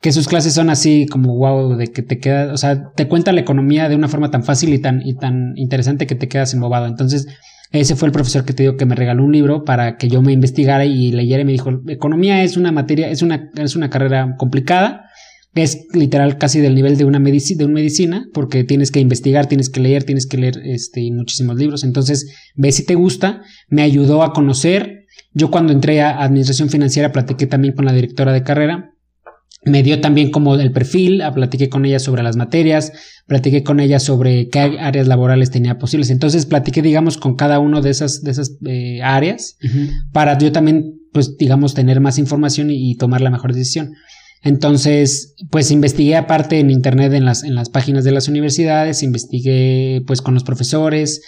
[0.00, 3.32] que sus clases son así como wow, de que te queda, o sea, te cuenta
[3.32, 6.54] la economía de una forma tan fácil y tan, y tan interesante que te quedas
[6.54, 6.86] embobado.
[6.86, 7.26] Entonces,
[7.72, 10.20] Ese fue el profesor que te digo que me regaló un libro para que yo
[10.20, 13.88] me investigara y leyera y me dijo, economía es una materia, es una, es una
[13.88, 15.06] carrera complicada,
[15.54, 19.46] es literal casi del nivel de una, medici de una medicina, porque tienes que investigar,
[19.46, 21.84] tienes que leer, tienes que leer este, muchísimos libros.
[21.84, 23.42] Entonces, ve si te gusta.
[23.68, 25.06] Me ayudó a conocer.
[25.34, 28.94] Yo cuando entré a Administración Financiera platiqué también con la directora de carrera.
[29.64, 32.92] Me dio también como el perfil, platiqué con ella sobre las materias,
[33.26, 36.10] platiqué con ella sobre qué áreas laborales tenía posibles.
[36.10, 39.58] Entonces platiqué, digamos, con cada uno de esas, de esas eh, áreas
[40.12, 43.92] para yo también, pues, digamos, tener más información y tomar la mejor decisión.
[44.42, 50.02] Entonces, pues investigué aparte en internet en las, en las páginas de las universidades, investigué
[50.06, 51.22] pues con los profesores,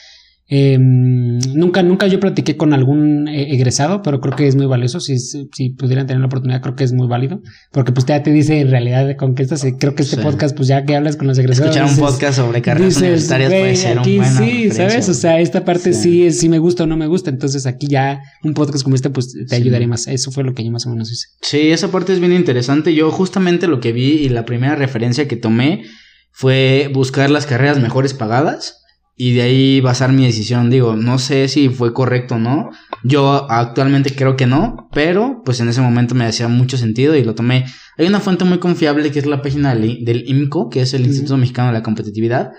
[0.46, 5.00] Em, nunca, nunca yo platiqué con algún eh, egresado, pero creo que es muy valioso.
[5.00, 7.40] Si, si pudieran tener la oportunidad, creo que es muy válido.
[7.72, 9.64] Porque pues ya te dice en realidad con qué estás.
[9.78, 11.74] Creo que este podcast, pues ya que hablas con los egresados.
[11.74, 15.08] Escuchar un podcast sobre carreras universitarias puede ser aquí un Sí, ¿sabes?
[15.08, 16.30] O sea, esta parte sí.
[16.30, 17.30] sí, me gusta o no me gusta.
[17.30, 20.06] Entonces aquí ya un podcast como este, pues te ayudaría más.
[20.08, 21.28] Eso fue lo que yo más o menos hice.
[21.40, 22.94] Sí, esa parte es bien interesante.
[22.94, 25.84] Yo justamente lo que vi y la primera referencia que tomé
[26.32, 28.83] fue buscar las carreras mejores pagadas
[29.16, 30.70] y de ahí basar mi decisión.
[30.70, 32.70] Digo, no sé si fue correcto o no.
[33.04, 37.24] Yo actualmente creo que no, pero pues en ese momento me hacía mucho sentido y
[37.24, 37.66] lo tomé.
[37.96, 41.36] Hay una fuente muy confiable que es la página del, IMCO, que es el Instituto
[41.36, 42.52] Mexicano de la Competitividad,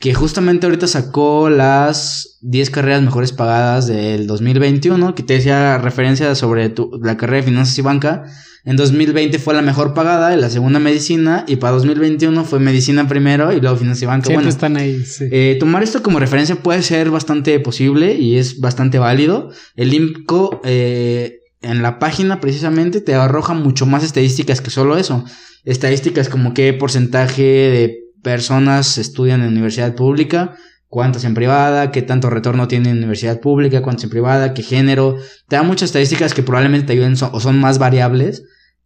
[0.00, 6.34] que justamente ahorita sacó las 10 carreras mejores pagadas del 2021, que te decía referencia
[6.34, 8.24] sobre tu, la carrera de finanzas y banca.
[8.66, 13.52] En 2020 fue la mejor pagada, la segunda medicina, y para 2021 fue medicina primero
[13.52, 14.26] y luego finanzas y banca.
[14.28, 15.26] Siempre están ahí, sí.
[15.30, 19.50] Eh, tomar esto como referencia puede ser bastante posible y es bastante válido.
[19.76, 25.26] El IMCO eh, en la página precisamente te arroja mucho más estadísticas que solo eso.
[25.64, 30.56] Estadísticas como qué porcentaje de personas estudian en universidad pública,
[30.88, 35.18] cuántas en privada, qué tanto retorno tiene en universidad pública, cuántas en privada, qué género.
[35.48, 38.42] Te da muchas estadísticas que probablemente te ayuden o son más variables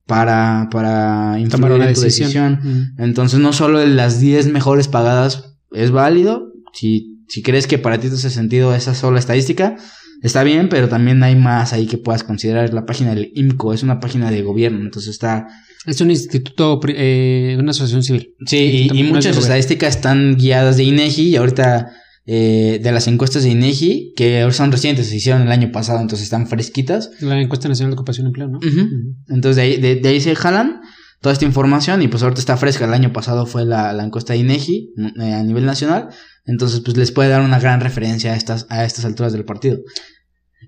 [0.09, 2.95] para, para tomar una decisión.
[2.97, 6.51] Entonces, no solo las 10 mejores pagadas es válido.
[6.73, 9.77] Si, si crees que para ti hace sentido esa sola estadística,
[10.23, 12.73] está bien, pero también hay más ahí que puedas considerar.
[12.73, 15.47] La página del IMCO es una página de gobierno, entonces está.
[15.85, 18.35] Es un instituto, eh, una asociación civil.
[18.47, 21.93] Sí, y, y muchas estadísticas están guiadas de INEGI y ahorita
[22.31, 26.25] eh, de las encuestas de INEGI, que son recientes, se hicieron el año pasado, entonces
[26.25, 27.11] están fresquitas.
[27.23, 28.61] La encuesta nacional de ocupación y empleo, ¿no?
[29.29, 30.83] Entonces de ahí, de, ahí se jalan
[31.23, 32.85] toda esta información y pues ahorita está fresca.
[32.85, 36.11] El año pasado fue la, la encuesta de INEGI eh, a nivel nacional,
[36.45, 39.79] entonces pues les puede dar una gran referencia a estas, a estas alturas del partido.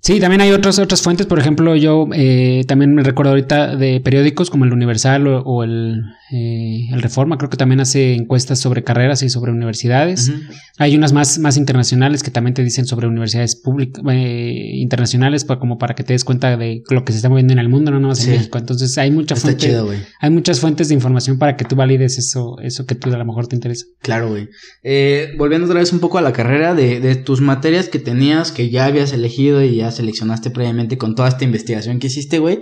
[0.03, 1.27] Sí, también hay otras otras fuentes.
[1.27, 6.01] Por ejemplo, yo eh, también me recuerdo ahorita de periódicos como el Universal o, el,
[6.33, 7.37] eh, el, Reforma.
[7.37, 10.33] Creo que también hace encuestas sobre carreras y sobre universidades.
[10.79, 15.61] Hay unas más, más internacionales que también te dicen sobre universidades públicas, eh, internacionales, para,
[15.61, 17.91] como para que te des cuenta de lo que se está moviendo en el mundo,
[17.91, 18.57] no nomás en México.
[18.57, 19.77] Entonces hay mucha fuente,
[20.21, 23.25] hay muchas fuentes de información para que tú valides eso, eso que tú a lo
[23.27, 23.85] mejor te interesa.
[24.01, 24.49] Claro, güey.
[24.83, 28.51] Eh, volviendo otra vez un poco a la carrera de, de tus materias que tenías,
[28.51, 32.61] que ya habías elegido y ya seleccionaste previamente con toda esta investigación que hiciste, güey.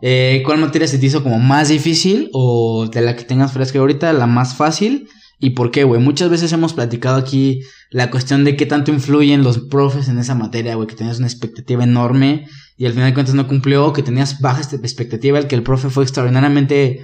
[0.00, 3.78] Eh, ¿Cuál materia se te hizo como más difícil o de la que tengas fresca
[3.78, 5.08] ahorita, la más fácil?
[5.40, 6.00] ¿Y por qué, güey?
[6.00, 10.34] Muchas veces hemos platicado aquí la cuestión de qué tanto influyen los profes en esa
[10.34, 14.02] materia, güey, que tenías una expectativa enorme y al final de cuentas no cumplió, que
[14.02, 17.00] tenías baja expectativa, el que el profe fue extraordinariamente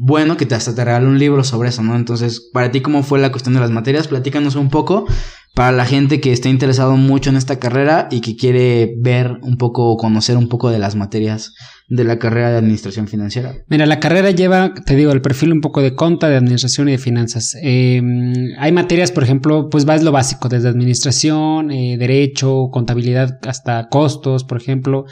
[0.00, 1.96] bueno, que hasta te regaló un libro sobre eso, ¿no?
[1.96, 4.06] Entonces, para ti, ¿cómo fue la cuestión de las materias?
[4.06, 5.06] Platícanos un poco
[5.54, 9.56] para la gente que esté interesado mucho en esta carrera y que quiere ver un
[9.56, 11.52] poco o conocer un poco de las materias
[11.88, 13.54] de la carrera de administración financiera.
[13.68, 16.92] Mira, la carrera lleva, te digo, el perfil un poco de conta, de administración y
[16.92, 17.56] de finanzas.
[17.60, 23.88] Em, hay materias, por ejemplo, pues vas lo básico, desde administración, eh, derecho, contabilidad, hasta
[23.88, 25.06] costos, por ejemplo.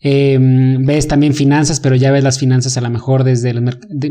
[0.00, 3.60] Em, ves también finanzas, pero ya ves las finanzas a lo mejor desde el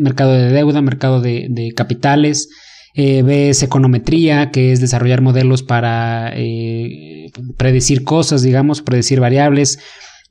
[0.01, 2.49] mercado de deuda, mercado de capitales.
[3.01, 9.79] Eh, ves econometría, que es desarrollar modelos para eh, predecir cosas, digamos, predecir variables.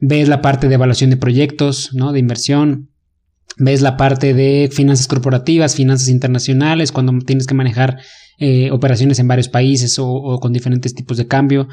[0.01, 2.13] Ves la parte de evaluación de proyectos, ¿no?
[2.13, 2.91] De inversión.
[3.57, 8.01] Ves la parte de finanzas corporativas, finanzas internacionales, cuando tienes que manejar
[8.39, 11.69] eh, operaciones en varios países o, con diferentes tipos de cambio.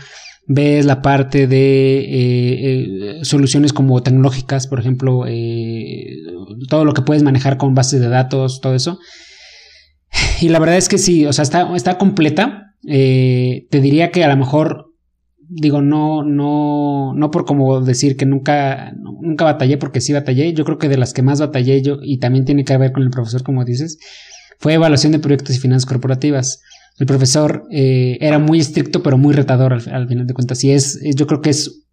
[0.48, 5.26] Ves la parte de soluciones como tecnológicas, por ejemplo,
[6.70, 8.98] todo lo que puedes manejar con bases de datos, todo eso.
[10.42, 12.74] Y la verdad es que sí, o sea, está, está completa.
[12.88, 14.94] Eh, te diría que a lo mejor,
[15.48, 20.54] digo, no, no, no por como decir que nunca, nunca batallé, porque sí batallé.
[20.54, 23.04] Yo creo que de las que más batallé yo, y también tiene que ver con
[23.04, 23.98] el profesor, como dices,
[24.60, 26.62] fue evaluación de proyectos y finanzas corporativas.
[26.98, 30.64] el profesor eh, era muy estricto, pero muy retador al, final de cuentas.
[30.64, 31.84] Y es, yo creo que es,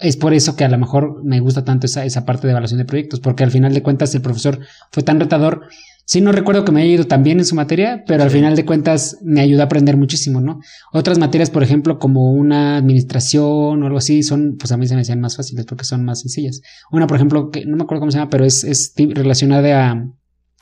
[0.00, 2.78] es por eso que a lo mejor me gusta tanto esa, esa parte de evaluación
[2.78, 5.62] de proyectos, porque al final de cuentas el profesor fue tan retador.
[6.10, 8.56] Sí, no recuerdo que me haya ido tan bien en su materia, pero al final
[8.56, 10.58] de cuentas me ayudó a aprender muchísimo, ¿no?
[10.90, 14.94] Otras materias, por ejemplo, como una administración o algo así, son, pues a mí se
[14.94, 16.62] me hacían más fáciles porque son más sencillas.
[16.90, 20.10] Una, por ejemplo, que no me acuerdo cómo se llama, pero es, es relacionada a,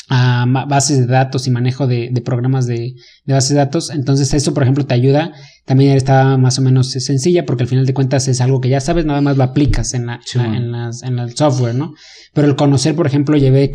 [0.08, 2.94] a bases de datos y manejo de, programas de,
[3.26, 3.90] bases de datos.
[3.90, 5.32] Entonces eso, por ejemplo, te ayuda.
[5.64, 8.80] También está más o menos sencilla porque al final de cuentas es algo que ya
[8.80, 11.94] sabes, nada más lo aplicas en, la, en, las, en el software, ¿no?
[12.32, 13.70] Pero el conocer, por ejemplo, llevé eh,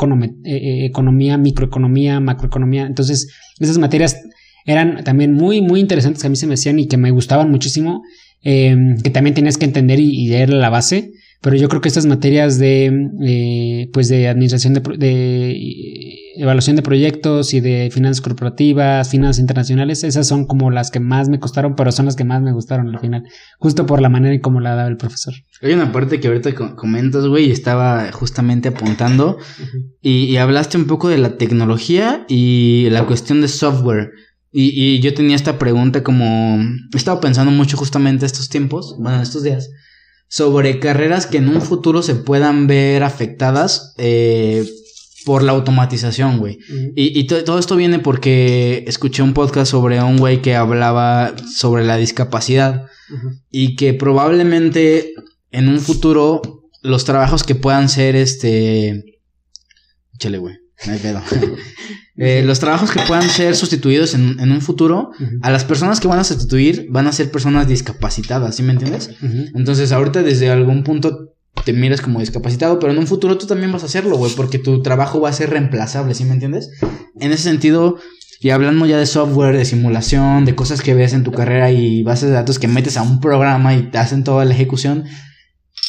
[0.46, 2.86] eh, economía, microeconomía, macroeconomía.
[2.86, 3.28] Entonces
[3.60, 4.18] esas materias
[4.66, 7.52] eran también muy, muy interesantes que a mí se me hacían y que me gustaban
[7.52, 8.04] muchísimo.
[8.44, 11.88] Eh, que también tienes que entender y, y leer la base pero yo creo que
[11.88, 16.11] estas materias de, eh, pues de administración de, de,
[16.42, 21.30] evaluación de proyectos y de finanzas corporativas, finanzas internacionales, esas son como las que más
[21.30, 23.24] me costaron, pero son las que más me gustaron al final,
[23.60, 25.34] justo por la manera en cómo la daba el profesor.
[25.62, 29.38] Hay una parte que ahorita comentas, güey, y estaba justamente apuntando,
[30.02, 34.12] y, y, hablaste un poco de la tecnología y la cuestión de software.
[34.52, 36.60] Y, y yo tenía esta pregunta como,
[36.94, 39.70] he estado pensando mucho justamente estos tiempos, bueno, estos días
[40.32, 44.66] sobre carreras que en un futuro se puedan ver afectadas eh,
[45.26, 46.60] por la automatización, güey.
[46.96, 51.98] Y, todo esto viene porque escuché un podcast sobre un güey que hablaba sobre la
[51.98, 52.86] discapacidad
[53.50, 55.14] y que probablemente
[55.52, 56.42] en un futuro
[56.82, 59.20] los trabajos que puedan ser este...
[60.16, 60.56] Échale, güey.
[60.86, 61.22] No hay pedo.
[62.18, 66.20] Eh, los trabajos que puedan ser sustituidos en, un futuro, a las personas que van
[66.20, 69.10] a sustituir van a ser personas discapacitadas, ¿sí me entiendes?
[69.56, 73.72] Entonces, ahorita desde algún punto te miras como discapacitado, pero en un futuro tú también
[73.72, 76.70] vas a hacerlo, güey, porque tu trabajo va a ser reemplazable, ¿sí me entiendes?
[77.20, 77.98] En ese sentido,
[78.40, 82.04] y hablando ya de software, de simulación, de cosas que ves en tu carrera y
[82.04, 85.06] bases de datos que metes a un programa y te hacen toda la ejecución,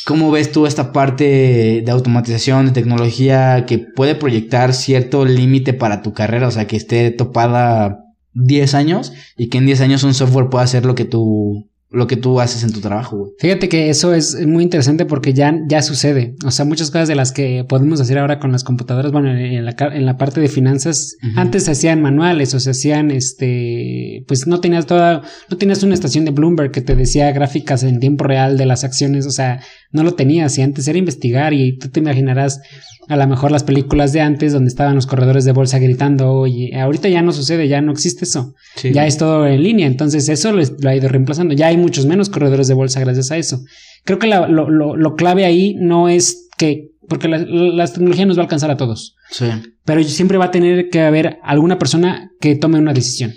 [0.04, 6.02] ¿Cómo ves tú esta parte de automatización, de tecnología que puede proyectar cierto límite para
[6.02, 6.48] tu carrera?
[6.48, 10.64] O sea, que esté topada 10 años y que en 10 años un software pueda
[10.64, 13.32] hacer lo que tú lo que tú haces en tu trabajo, güey.
[13.38, 16.34] Fíjate que eso es muy interesante porque ya, ya sucede.
[16.44, 19.64] O sea, muchas cosas de las que podemos hacer ahora con las computadoras, bueno, en
[19.64, 24.46] la, en la parte de finanzas, antes se hacían manuales o se hacían, este, pues
[24.46, 28.24] no tenías toda, no tenías una estación de Bloomberg que te decía gráficas en tiempo
[28.24, 29.60] real de las acciones, o sea,
[29.92, 32.60] no lo tenías y antes era investigar y tú te imaginarás
[33.08, 36.72] a lo mejor las películas de antes donde estaban los corredores de bolsa gritando, y
[36.72, 38.54] ahorita ya no sucede, ya no existe eso.
[38.82, 41.54] Ya es todo en línea, entonces eso lo, ha ido reemplazando.
[41.54, 43.60] Ya hay muchos menos corredores de bolsa gracias a eso.
[44.04, 48.44] Creo que lo, clave ahí no es que, porque la, la, tecnología nos va a
[48.44, 49.16] alcanzar a todos.
[49.30, 49.46] Sí.
[49.84, 53.32] Pero siempre va a tener que haber alguna persona que tome una decisión.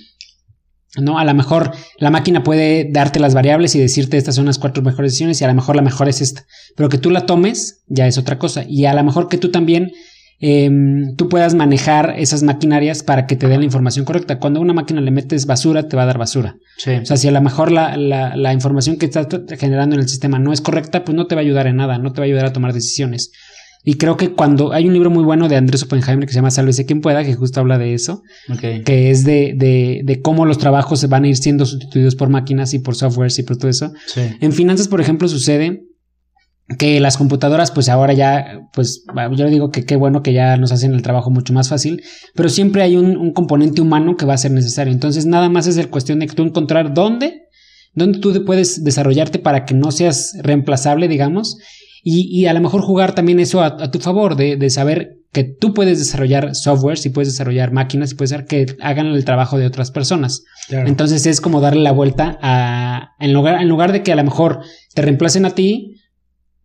[0.97, 1.19] ¿No?
[1.19, 4.83] A lo mejor la máquina puede darte las variables y decirte estas son las cuatro
[4.83, 6.45] mejores decisiones y a lo mejor la mejor es esta.
[6.75, 8.63] Pero que tú la tomes ya es otra cosa.
[8.67, 9.91] Y a lo mejor que tú también
[10.39, 14.39] em, tú puedas manejar esas maquinarias para que te den la información correcta.
[14.39, 16.55] Cuando a una máquina le metes basura, te va a dar basura.
[17.01, 19.27] O sea, si a lo mejor la, la, la información que estás
[19.57, 21.97] generando en el sistema no es correcta, pues no te va a ayudar en nada,
[21.97, 23.31] no te va a ayudar a tomar decisiones.
[23.87, 26.49] Y creo que cuando hay un libro muy bueno de Andrés Oppenheimer que se llama
[26.49, 28.23] Sálvese quien pueda, que justo habla de eso,
[28.83, 32.29] que es de, de, de, cómo los trabajos se van a ir siendo sustituidos por
[32.29, 33.93] máquinas y por softwares y por todo eso.
[34.41, 35.83] En finanzas, por ejemplo, sucede
[36.79, 39.03] que las computadoras, pues ahora ya, pues
[39.35, 42.01] yo digo que qué bueno que ya nos hacen el trabajo mucho más fácil,
[42.33, 44.91] pero siempre hay un, un componente humano que va a ser necesario.
[44.91, 47.43] Entonces, nada más es el cuestión de que tú encontrar dónde,
[47.93, 51.59] dónde tú puedes desarrollarte para que no seas reemplazable, digamos,
[52.07, 55.97] y, a lo mejor jugar también eso a, tu favor, de, saber que tú puedes
[55.97, 59.89] desarrollar software, si puedes desarrollar máquinas, y puedes hacer que hagan el trabajo de otras
[59.89, 60.43] personas.
[60.69, 64.23] Entonces es como darle la vuelta a, en lugar, en lugar de que a lo
[64.23, 64.59] mejor
[64.93, 65.95] te reemplacen a ti,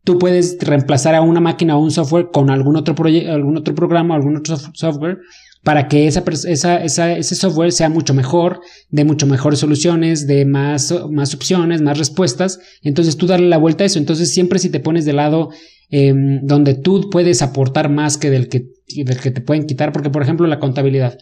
[0.05, 3.75] tú puedes reemplazar a una máquina o un software con algún otro proyecto, algún otro
[3.75, 5.21] programa, algún otro software
[5.63, 10.95] para que esa, esa, ese software sea mucho mejor, de mucho mejores soluciones, de más,
[11.11, 12.61] más opciones, más respuestas.
[12.83, 13.99] Entonces tú darle la vuelta a eso.
[13.99, 15.51] Entonces siempre si te pones de lado
[15.91, 18.69] em, donde tú puedes aportar más que del, que
[19.05, 21.19] del que te pueden quitar, porque por ejemplo la contabilidad.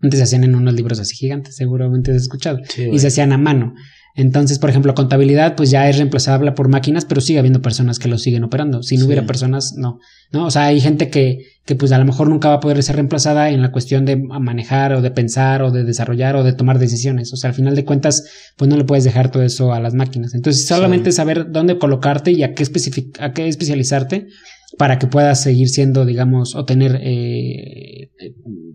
[0.00, 2.58] Antes se hacían en unos libros así gigantes, seguramente has escuchado.
[2.76, 3.74] y se hacían a mano.
[4.14, 8.08] Entonces, por ejemplo, contabilidad, pues ya es reemplazable por máquinas, pero sigue habiendo personas que
[8.08, 8.82] lo siguen operando.
[8.82, 10.00] Si no hubiera personas, no.
[10.32, 10.46] ¿No?
[10.46, 12.96] O sea, hay gente que, que pues a lo mejor nunca va a poder ser
[12.96, 16.78] reemplazada en la cuestión de manejar o de pensar o de desarrollar o de tomar
[16.78, 17.32] decisiones.
[17.32, 18.24] O sea, al final de cuentas,
[18.56, 20.34] pues no le puedes dejar todo eso a las máquinas.
[20.34, 22.64] Entonces, solamente saber dónde colocarte y a qué,
[23.20, 24.26] a qué especializarte
[24.76, 28.10] para que puedas seguir siendo, digamos, o tener, eh,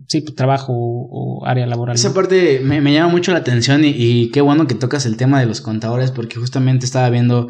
[0.06, 1.96] sí, trabajo o, área laboral.
[1.96, 5.40] Esa parte me, llama mucho la atención y, y, qué bueno que tocas el tema
[5.40, 7.48] de los contadores porque justamente estaba viendo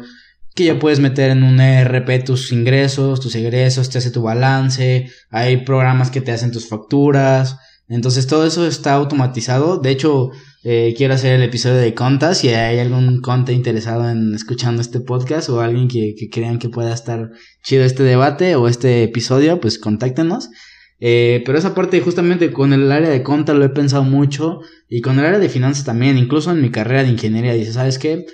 [0.55, 5.09] que ya puedes meter en un ERP tus ingresos, tus egresos, te hace tu balance,
[5.29, 7.57] hay programas que te hacen tus facturas,
[7.89, 9.77] entonces todo eso está automatizado.
[9.79, 10.29] De hecho,
[10.63, 12.37] eh, quiero hacer el episodio de contas.
[12.37, 16.93] Si hay algún conte interesado en escuchando este podcast o alguien que, crean que pueda
[16.93, 17.31] estar
[17.63, 20.49] chido este debate o este episodio, pues contáctenos.
[20.99, 24.59] Eh, pero esa parte justamente con el área de conta lo he pensado mucho
[24.89, 27.97] y con el área de finanzas también, incluso en mi carrera de ingeniería, dice, ¿sabes
[27.97, 28.25] qué?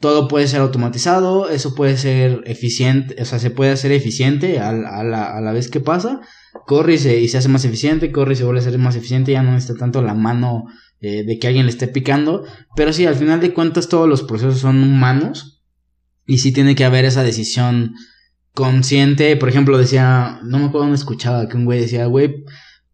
[0.00, 4.72] Todo puede ser automatizado, eso puede ser eficiente, o sea, se puede hacer eficiente a,
[4.72, 6.20] la, vez que pasa.
[6.66, 8.96] Corre y se, y se hace más eficiente, corre y se vuelve a ser más
[8.96, 10.64] eficiente, ya no necesita tanto la mano
[11.02, 12.44] eh, de que alguien le esté picando,
[12.76, 15.62] pero sí, al final de cuentas todos los procesos son humanos
[16.26, 17.94] y sí tiene que haber esa decisión
[18.52, 22.44] consciente, por ejemplo, decía, no me acuerdo dónde escuchaba que un güey decía, güey,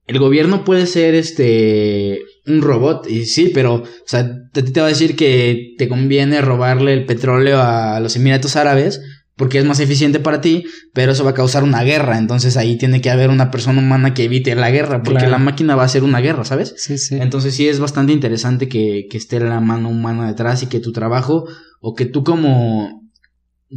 [0.07, 4.81] el gobierno puede ser este un robot y sí, pero o sea, a ti te
[4.81, 9.01] va a decir que te conviene robarle el petróleo a los Emiratos Árabes
[9.37, 12.17] porque es más eficiente para ti, pero eso va a causar una guerra.
[12.17, 15.77] Entonces ahí tiene que haber una persona humana que evite la guerra, porque la máquina
[15.77, 16.75] va a ser una guerra, ¿sabes?
[16.79, 17.17] Sí, sí.
[17.21, 20.93] Entonces sí es bastante interesante que, que esté la mano humana detrás y que tu
[20.93, 21.47] trabajo,
[21.81, 23.11] o que tú como,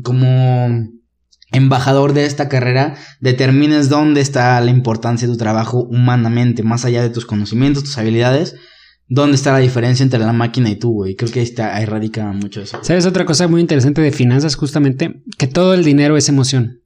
[0.02, 0.88] como
[1.52, 7.02] embajador de esta carrera, determines dónde está la importancia de tu trabajo humanamente, más allá
[7.02, 8.56] de tus conocimientos, tus habilidades
[9.10, 11.16] dónde está la diferencia entre la máquina y tú, güey.
[11.16, 12.80] Creo que ahí, está, ahí radica mucho eso.
[12.84, 14.56] ¿Sabes otra cosa muy interesante de finanzas?
[14.56, 16.82] Justamente que todo el dinero es emoción.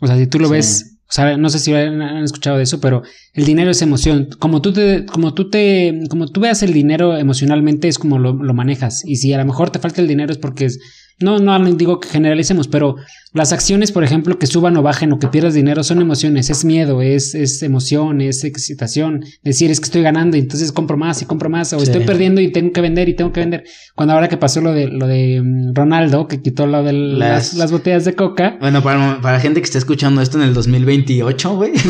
[0.00, 2.80] O sea, si tú lo ves, o sea, no sé si han escuchado de eso,
[2.80, 3.02] pero
[3.34, 4.28] el dinero es emoción.
[4.38, 8.32] Como tú te, como tú te, como tú veas el dinero emocionalmente es como lo,
[8.32, 9.04] lo manejas.
[9.04, 10.80] Y si a lo mejor te falta el dinero es porque es,
[11.20, 12.96] no, no digo que generalicemos, pero
[13.32, 16.64] las acciones, por ejemplo, que suban o bajen o que pierdas dinero son emociones, es
[16.64, 19.24] miedo, es, es emoción, es excitación.
[19.44, 22.40] Decir, es que estoy ganando y entonces compro más y compro más, o estoy perdiendo
[22.40, 23.64] y tengo que vender y tengo que vender.
[23.94, 27.54] Cuando ahora que pasó lo de, lo de mm, Ronaldo, que quitó lo de las,
[27.54, 28.56] las, botellas de coca.
[28.58, 31.72] Bueno, para, para la gente que está escuchando esto en el 2028, güey.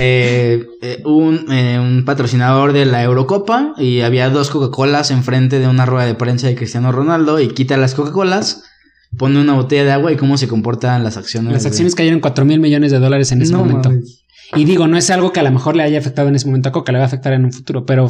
[0.00, 5.66] Eh, eh, un, eh, un, patrocinador de la Eurocopa y había dos Coca-Colas enfrente de
[5.66, 8.67] una rueda de prensa de Cristiano Ronaldo y quita las Coca-Colas,
[9.16, 11.52] pone una botella de agua y cómo se comportan las acciones.
[11.52, 13.90] Las acciones cayeron 4 mil millones de dólares en ese momento.
[14.56, 16.70] Y digo, no es algo que a lo mejor le haya afectado en ese momento
[16.70, 18.08] a Coca, le va a afectar en un futuro, pero,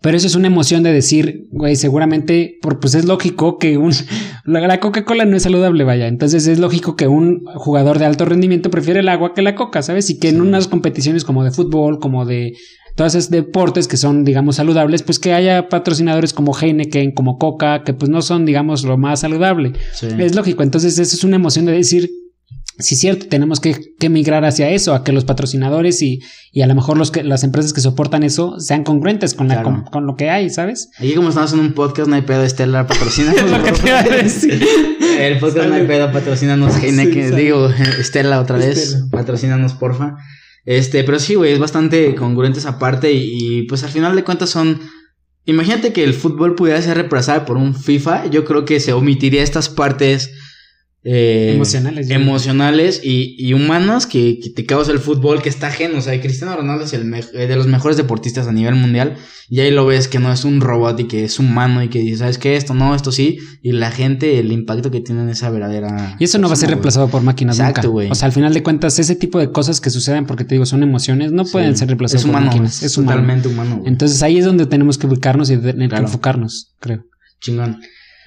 [0.00, 3.92] pero eso es una emoción de decir, güey, seguramente, por, pues es lógico que un,
[4.44, 6.06] la, Coca-Cola no es saludable, vaya.
[6.06, 9.82] Entonces es lógico que un jugador de alto rendimiento prefiere el agua que la Coca,
[9.82, 10.10] ¿sabes?
[10.10, 12.56] Y que en unas competiciones como de fútbol, como de
[13.00, 17.82] todos esos deportes que son, digamos, saludables, pues que haya patrocinadores como Heineken, como Coca,
[17.82, 19.72] que pues no son, digamos, lo más saludable.
[20.02, 20.62] Es lógico.
[20.62, 22.10] Entonces, eso es una emoción de decir,
[22.78, 26.20] sí es cierto, tenemos que, que, migrar hacia eso, a que los patrocinadores y,
[26.52, 29.62] y a lo mejor los que, las empresas que soportan eso sean congruentes con, la,
[29.62, 30.90] con, lo que hay, ¿sabes?
[30.98, 33.32] Aquí como estamos en un podcast, no hay pedo, Estela, patrocina.
[35.18, 40.18] El podcast no hay pedo, patrocínanos, que digo, Estela otra vez, patrocínanos, porfa.
[40.64, 44.24] Este, pero sí, güey, es bastante congruente esa parte y, y pues al final de
[44.24, 44.80] cuentas son...
[45.46, 49.42] Imagínate que el fútbol pudiera ser reemplazado por un FIFA, yo creo que se omitiría
[49.42, 50.30] estas partes
[51.02, 52.10] eh, emocionales.
[52.10, 55.98] Emocionales y, y humanas que, que, te causa el fútbol que está ajeno.
[55.98, 59.16] O sea, Cristiano Ronaldo es el eh, de los mejores deportistas a nivel mundial.
[59.48, 62.00] Y ahí lo ves que no es un robot y que es humano y que
[62.00, 62.54] dice, ¿sabes qué?
[62.54, 63.38] Esto no, esto sí.
[63.62, 66.16] Y la gente, el impacto que tiene en esa verdadera.
[66.18, 68.12] Y eso no va a ser reemplazado por máquinas Exacto, nunca.
[68.12, 70.66] O sea, al final de cuentas, ese tipo de cosas que suceden, porque te digo,
[70.66, 72.82] son emociones, no pueden ser reemplazadas por máquinas.
[72.82, 73.82] Es, totalmente humano.
[73.86, 77.06] Entonces ahí es donde tenemos que ubicarnos y tener que enfocarnos, creo.
[77.40, 77.80] Chingón.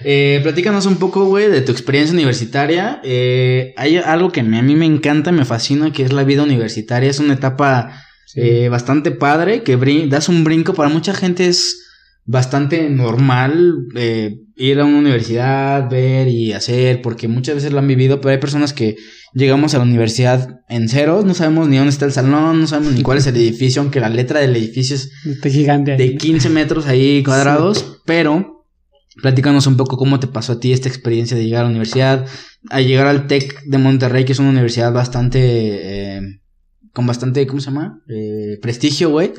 [0.04, 3.02] Eh, platícanos un poco, güey, de tu experiencia universitaria.
[3.04, 7.10] Eh, hay algo que a mí me encanta, me fascina, que es la vida universitaria.
[7.10, 8.04] Es una etapa
[8.36, 9.78] eh, bastante padre, que
[10.08, 10.74] das un brinco.
[10.74, 11.84] Para mucha gente es
[12.26, 17.88] bastante normal eh, ir a una universidad, ver y hacer, porque muchas veces lo han
[17.88, 18.96] vivido, pero hay personas que
[19.34, 22.94] llegamos a la universidad en ceros, no sabemos ni dónde está el salón, no sabemos
[22.94, 25.12] ni cuál es el edificio, aunque la letra del edificio es
[25.44, 28.53] gigante de 15 metros ahí cuadrados, pero
[29.22, 32.26] Platícanos un poco cómo te pasó a ti esta experiencia de llegar a la universidad,
[32.70, 36.22] a llegar al TEC de Monterrey, que es una universidad bastante, eh,
[36.94, 38.02] con bastante, ¿cómo se llama?
[38.10, 39.34] Eh, prestigio, güey.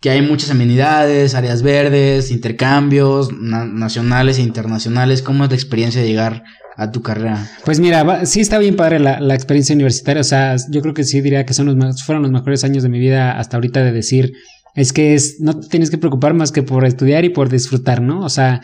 [0.00, 5.20] Que hay muchas amenidades, áreas verdes, intercambios nacionales e internacionales.
[5.20, 6.44] ¿Cómo es la experiencia de llegar
[6.76, 7.50] a tu carrera?
[7.64, 10.22] Pues mira, sí está bien padre la, la, experiencia universitaria.
[10.22, 12.88] O sea, yo creo que sí diría que son los, fueron los mejores años de
[12.88, 14.32] mi vida hasta ahorita de decir,
[14.74, 18.00] es que es, no te tienes que preocupar más que por estudiar y por disfrutar,
[18.00, 18.22] ¿no?
[18.24, 18.60] O sea,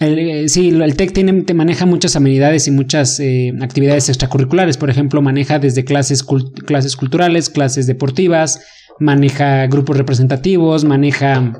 [0.00, 3.20] El, sí, el TEC te maneja muchas amenidades y muchas
[3.60, 4.76] actividades extracurriculares.
[4.76, 6.24] Por ejemplo, maneja desde clases,
[6.66, 8.60] clases culturales, clases deportivas,
[8.98, 11.52] maneja grupos representativos, maneja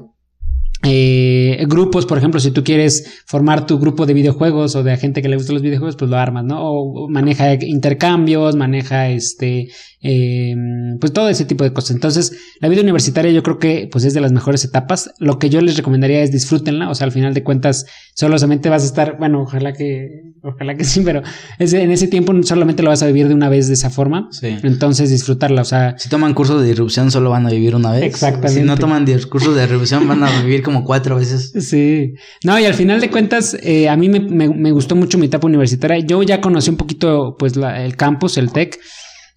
[0.86, 5.22] eh, grupos, por ejemplo, si tú quieres formar tu grupo de videojuegos o de gente
[5.22, 6.60] que le gusta los videojuegos, pues lo armas, ¿no?
[6.62, 9.68] O maneja intercambios, maneja este,
[10.06, 10.54] eh,
[11.00, 11.92] pues todo ese tipo de cosas.
[11.92, 15.14] Entonces, la vida universitaria yo creo que pues es de las mejores etapas.
[15.18, 18.82] Lo que yo les recomendaría es disfrútenla, o sea, al final de cuentas, solamente vas
[18.82, 21.22] a estar, bueno, ojalá que, ojalá que sí, pero
[21.58, 24.28] en ese tiempo solamente lo vas a vivir de una vez de esa forma.
[24.30, 24.54] Sí.
[24.62, 25.94] Entonces, disfrutarla, o sea.
[25.96, 28.02] Si toman cursos de disrupción, solo van a vivir una vez.
[28.02, 28.60] Exactamente.
[28.60, 31.52] Si no toman cursos de disrupción, van a vivir como cuatro veces.
[31.64, 32.12] Sí.
[32.44, 35.46] No, y al final de cuentas, eh, a mí me, me, gustó mucho mi etapa
[35.46, 36.04] universitaria.
[36.04, 38.78] Yo ya conocí un poquito, pues, el campus, el TEC.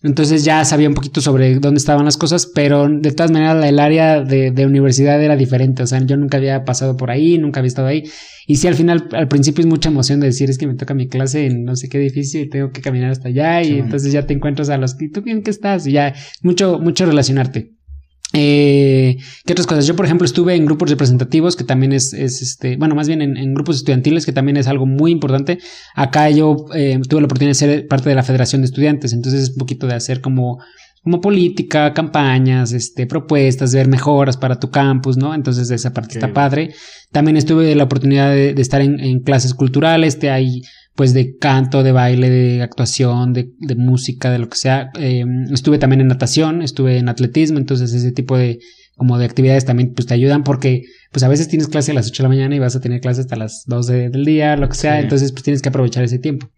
[0.04, 3.80] Entonces ya sabía un poquito sobre dónde estaban las cosas, pero de todas maneras el
[3.80, 5.82] área de, de, universidad era diferente.
[5.82, 8.04] O sea, yo nunca había pasado por ahí, nunca había estado ahí.
[8.45, 10.93] Y sí, al final, al principio es mucha emoción de decir, es que me toca
[10.93, 13.64] mi clase en no sé qué edificio y tengo que caminar hasta allá.
[13.64, 15.88] y entonces ya te encuentras a los, ¿y tú bien que estás?
[15.88, 17.76] Y ya, mucho, mucho relacionarte.
[18.34, 19.88] Eh, ¿Qué otras cosas?
[19.88, 23.53] Yo, por ejemplo, estuve en grupos representativos, que también es, este, bueno, más bien en,
[23.53, 25.59] grupos estudiantiles, que también es algo muy importante.
[25.95, 29.43] Acá yo eh, tuve la oportunidad de ser parte de la Federación de Estudiantes, entonces
[29.43, 30.59] es un poquito de hacer como,
[31.03, 35.34] como política, campañas, este, propuestas, ver mejoras para tu campus, ¿no?
[35.34, 36.73] Entonces esa parte está padre.
[37.11, 40.63] También estuve la oportunidad de, estar en, en, clases culturales, te hay
[40.98, 44.89] pues de canto, de baile, de actuación, de, de música, de lo que sea.
[45.00, 45.24] Eh,
[45.54, 48.60] estuve también en natación, estuve en atletismo, entonces ese tipo de
[48.95, 50.82] como de actividades también pues te ayudan porque
[51.12, 53.00] pues a veces tienes clase a las 8 de la mañana y vas a tener
[53.00, 56.18] clase hasta las 2 del día, lo que sea, entonces pues tienes que aprovechar ese
[56.18, 56.50] tiempo.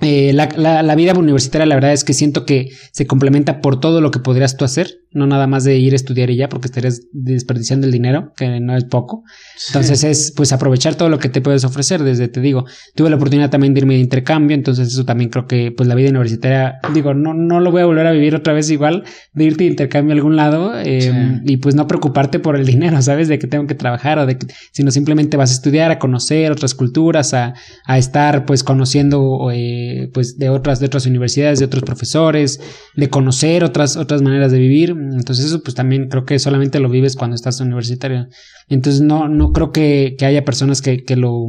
[0.00, 3.80] Eh, la, la, la, vida universitaria, la verdad es que siento que se complementa por
[3.80, 6.48] todo lo que podrías tú hacer, no nada más de ir a estudiar y ya,
[6.48, 9.24] porque estarías desperdiciando el dinero, que no es poco.
[9.68, 13.16] Entonces es pues aprovechar todo lo que te puedes ofrecer, desde te digo, tuve la
[13.16, 16.78] oportunidad también de irme de intercambio, entonces eso también creo que pues la vida universitaria,
[16.94, 19.70] digo, no, no lo voy a volver a vivir otra vez igual, de irte de
[19.70, 23.28] intercambio a algún lado eh, y pues no preocuparte por el dinero, ¿sabes?
[23.28, 26.52] De que tengo que trabajar o de que, sino simplemente vas a estudiar, a conocer
[26.52, 27.54] otras culturas, a,
[27.84, 32.60] a estar pues conociendo eh, pues de otras, de otras universidades, de otros profesores,
[32.94, 34.94] de conocer otras, otras maneras de vivir.
[35.12, 38.28] Entonces eso pues también creo que solamente lo vives cuando estás universitario.
[38.68, 41.46] Entonces no, no creo que, que haya personas que, que lo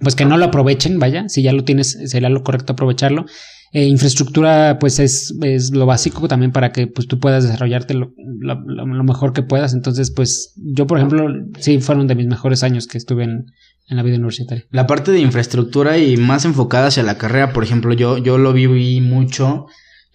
[0.00, 3.24] pues que no lo aprovechen, vaya, si ya lo tienes, sería lo correcto aprovecharlo.
[3.72, 8.12] Eh, infraestructura, pues es, es, lo básico también para que pues tú puedas desarrollarte lo,
[8.38, 9.74] lo, lo, mejor que puedas.
[9.74, 11.26] Entonces, pues yo, por ejemplo,
[11.58, 13.46] sí fueron de mis mejores años que estuve en,
[13.88, 14.64] en la vida universitaria.
[14.70, 18.52] La parte de infraestructura y más enfocada hacia la carrera, por ejemplo, yo, yo lo
[18.52, 19.66] viví mucho.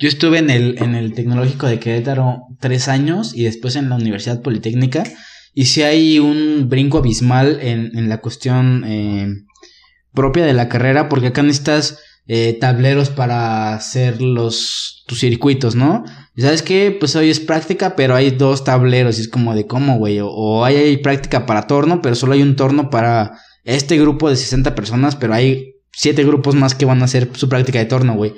[0.01, 3.97] Yo estuve en el, en el Tecnológico de Querétaro tres años y después en la
[3.97, 5.03] Universidad Politécnica.
[5.53, 9.27] Y si hay un brinco abismal en, en la cuestión eh,
[10.11, 16.03] propia de la carrera, porque acá necesitas eh, tableros para hacer los tus circuitos, ¿no?
[16.35, 19.67] Y sabes qué, pues hoy es práctica, pero hay dos tableros y es como de
[19.67, 20.17] cómo, güey.
[20.19, 23.33] O, hay, hay práctica para torno, pero solo hay un torno para
[23.65, 27.47] este grupo de 60 personas, pero hay 7 grupos más que van a hacer su
[27.49, 28.33] práctica de torno, güey.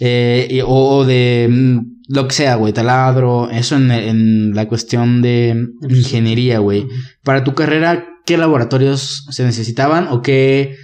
[0.00, 5.68] Eh, o de mm, lo que sea, güey, taladro, eso en, en la cuestión de
[5.88, 6.86] ingeniería, güey.
[7.22, 10.76] Para tu carrera, ¿qué laboratorios se necesitaban o qué,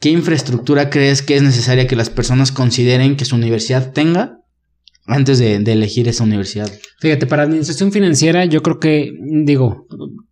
[0.00, 4.38] qué infraestructura crees que es necesaria que las personas consideren que su universidad tenga
[5.08, 6.70] antes de, elegir esa universidad.
[7.00, 9.12] Fíjate, para administración financiera yo creo que,
[9.44, 9.86] digo,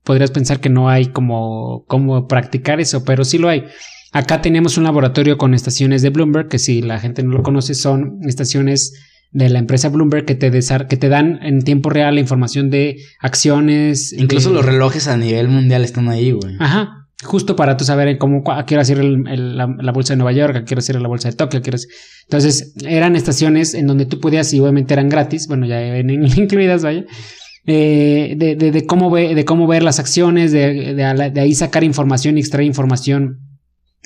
[0.05, 3.65] podrías pensar que no hay como, como practicar eso, pero sí lo hay.
[4.17, 7.75] Acá tenemos un laboratorio con estaciones de Bloomberg, que si la gente no lo conoce,
[7.75, 8.95] son estaciones
[9.31, 12.97] de la empresa Bloomberg que te, que te dan en tiempo real la información de
[13.21, 14.15] acciones.
[14.15, 16.57] Incluso los relojes a nivel mundial están ahí, güey.
[16.59, 20.57] Ajá justo para tú saber cómo a qué hora cierra la, bolsa de Nueva York,
[20.57, 21.73] a qué hora cierra la bolsa de Tokio, a qué
[22.25, 26.83] Entonces, eran estaciones en donde tú podías, y obviamente eran gratis, bueno, ya ven incluidas,
[26.83, 27.05] vaya,
[27.67, 32.37] eh, de, de, de, cómo de cómo ver las acciones, de, de, ahí sacar información
[32.37, 33.41] y extraer información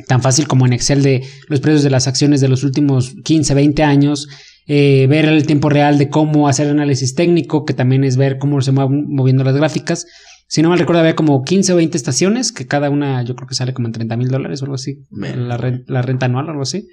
[0.07, 3.55] tan fácil como en Excel de los precios de las acciones de los últimos 15,
[3.55, 4.29] 20 años,
[4.67, 8.61] eh, ver el tiempo real de cómo hacer análisis técnico, que también es ver cómo
[8.61, 10.07] se van moviendo las gráficas.
[10.47, 13.47] Si no mal recuerdo, había como 15 o 20 estaciones, que cada una yo creo
[13.47, 16.63] que sale como en 30 mil dólares o algo así, la, renta anual o algo
[16.63, 16.89] así.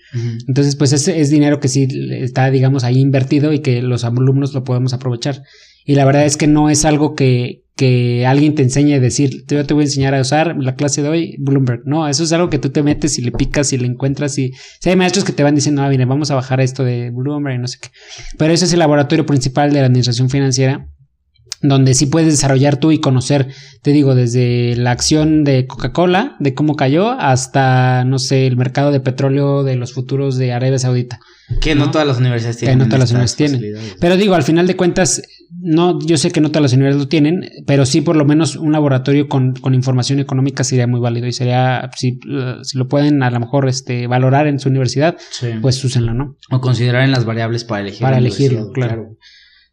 [0.48, 4.54] Entonces, pues ese es dinero que sí está, digamos, ahí invertido y que los alumnos
[4.54, 5.42] lo podemos aprovechar.
[5.88, 9.46] Y la verdad es que no es algo que, que alguien te enseñe a decir,
[9.48, 11.84] yo te voy a enseñar a usar la clase de hoy, Bloomberg.
[11.86, 14.52] No, eso es algo que tú te metes y le picas y le encuentras y
[14.82, 17.56] si hay maestros que te van diciendo, ah, mire, vamos a bajar esto de Bloomberg
[17.56, 17.88] y no sé qué.
[18.38, 20.90] Pero ese es el laboratorio principal de la administración financiera
[21.62, 23.48] donde sí puedes desarrollar tú y conocer,
[23.82, 28.92] te digo, desde la acción de Coca-Cola, de cómo cayó, hasta, no sé, el mercado
[28.92, 31.20] de petróleo de los futuros de Arabia Saudita.
[31.62, 32.78] Que no, todas las universidades tienen.
[32.78, 33.96] Que no todas las universidades tienen.
[34.00, 35.22] Pero digo, al final de cuentas,
[35.60, 38.58] no, yo sé que no todas las universidades lo tienen, pero sí por lo menos
[38.58, 42.20] un laboratorio con, con información económica sería muy válido y sería, si,
[42.64, 45.16] si, lo pueden a lo mejor este, valorar en su universidad,
[45.62, 46.36] pues úsenlo, ¿no?
[46.52, 48.02] O considerar en las variables para elegir.
[48.02, 49.18] Para elegirlo, claro.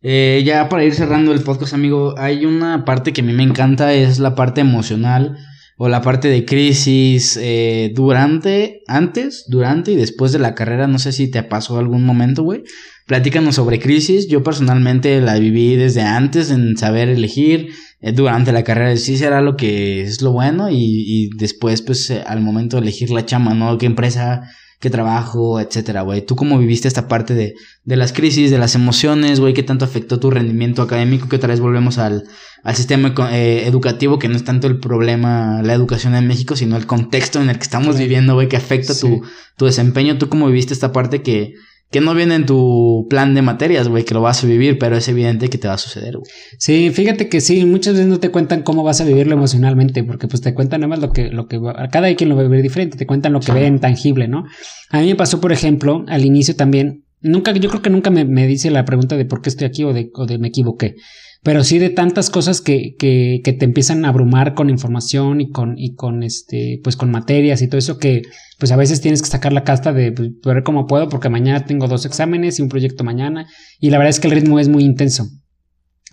[0.07, 3.43] Eh, ya para ir cerrando el podcast, amigo, hay una parte que a mí me
[3.43, 5.39] encanta, es la parte emocional
[5.79, 10.89] o la parte de crisis eh, durante, antes, durante y después de la carrera.
[10.89, 12.65] No sé si te pasó algún momento, güey.
[13.07, 14.29] Platícanos sobre crisis.
[14.29, 17.71] Yo personalmente la viví desde antes en saber elegir.
[18.03, 22.11] Eh, durante la carrera sí será lo que es lo bueno y, y después pues
[22.11, 23.79] eh, al momento de elegir la chama, ¿no?
[23.79, 24.43] ¿Qué empresa
[24.85, 26.21] qué trabajo, etcétera, güey.
[26.21, 27.55] ¿Tú cómo viviste esta parte de,
[27.85, 29.55] de las crisis, de las emociones, güey?
[29.55, 31.27] ¿Qué tanto afectó tu rendimiento académico?
[31.27, 32.25] Que otra vez volvemos al,
[32.63, 36.77] al sistema eh, educativo, que no es tanto el problema la educación en México, sino
[36.77, 39.23] el contexto en el que estamos viviendo, güey, que afecta tu,
[39.57, 40.19] tu desempeño.
[40.19, 41.55] ¿Tú cómo viviste esta parte que,
[41.91, 44.97] que no viene en tu plan de materias, güey, que lo vas a vivir, pero
[44.97, 46.31] es evidente que te va a suceder, güey.
[46.59, 50.27] Sí, fíjate que sí, muchas veces no te cuentan cómo vas a vivirlo emocionalmente, porque
[50.27, 51.61] pues te cuentan nada más lo que, lo que,
[51.93, 54.45] cada quien lo va a vivir diferente, te cuentan lo que ven tangible, ¿no?
[54.91, 58.25] A mí me pasó, por ejemplo, al inicio también, nunca, yo creo que nunca me,
[58.25, 60.97] me dice la pregunta de por qué estoy aquí o de, o de me equivoqué
[61.45, 65.51] pero sí de tantas cosas que, que, que, te empiezan a abrumar con información y
[65.51, 68.23] con, y con este, pues con materias y todo eso que,
[68.59, 71.67] pues a veces tienes que sacar la casta de pues, ver cómo puedo, porque mañana
[71.67, 73.47] tengo dos exámenes y un proyecto mañana,
[73.79, 75.27] y la verdad es que el ritmo es muy intenso.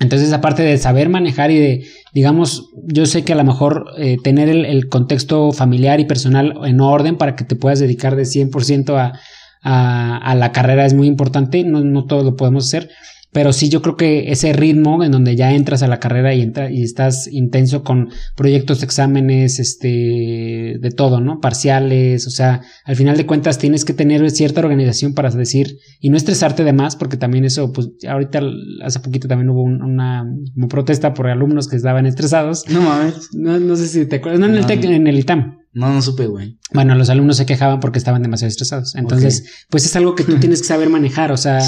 [0.01, 4.17] Entonces, aparte de saber manejar y de, digamos, yo sé que a lo mejor eh,
[4.21, 8.97] tener el, contexto familiar y personal en orden para que te puedas dedicar de 100%
[8.97, 9.13] a,
[9.61, 12.89] a, a la carrera es muy importante, no, no todo lo podemos hacer,
[13.31, 16.41] pero sí, yo creo que ese ritmo en donde ya entras a la carrera y,
[16.41, 21.39] entra, y estás intenso con proyectos, exámenes, este, de todo, ¿no?
[21.39, 26.09] Parciales, o sea, al final de cuentas tienes que tener cierta organización para decir, y
[26.09, 28.41] no estresarte de más, porque también eso, pues, ahorita
[28.83, 30.25] hace poquito también hubo una
[30.69, 32.65] protesta por alumnos que estaban estresados.
[32.69, 33.29] No mames.
[33.33, 35.60] No, no sé si te acuerdas, no, en, el en el ITAM.
[35.73, 36.57] No, no supe, güey.
[36.73, 38.95] Bueno, los alumnos se quejaban porque estaban demasiado estresados.
[38.95, 41.31] Entonces, pues es algo que tú tienes que saber manejar.
[41.31, 41.59] O sea,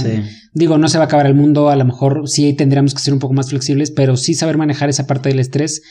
[0.54, 1.70] digo, no se va a acabar el mundo.
[1.70, 4.90] A lo mejor sí tendríamos que ser un poco más flexibles, pero sí saber manejar
[4.90, 5.82] esa parte del estrés.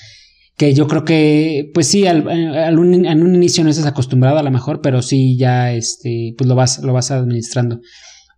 [0.59, 4.39] Que yo creo que, pues sí, al, al un, en un inicio no estás acostumbrado
[4.39, 7.81] a lo mejor, pero sí ya, este, pues lo vas, lo vas administrando.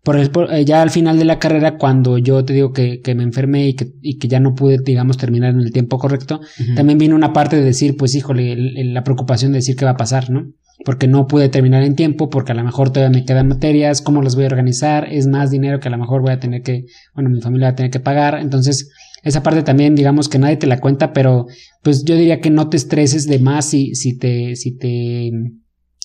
[0.05, 0.19] Por,
[0.53, 3.69] eh, ya al final de la carrera, cuando yo te digo que, que me enfermé
[3.69, 6.41] y que, y que, ya no pude, digamos, terminar en el tiempo correcto,
[6.77, 9.97] también vino una parte de decir, pues híjole, la preocupación de decir qué va a
[9.97, 10.53] pasar, ¿no?
[10.85, 14.21] Porque no pude terminar en tiempo, porque a lo mejor todavía me quedan materias, cómo
[14.21, 16.85] las voy a organizar, es más dinero que a lo mejor voy a tener que,
[17.15, 18.91] bueno, mi familia va a tener que pagar, entonces
[19.23, 21.47] esa parte también, digamos que nadie te la cuenta, pero
[21.83, 25.31] pues yo diría que no te estreses de más si, si te, si te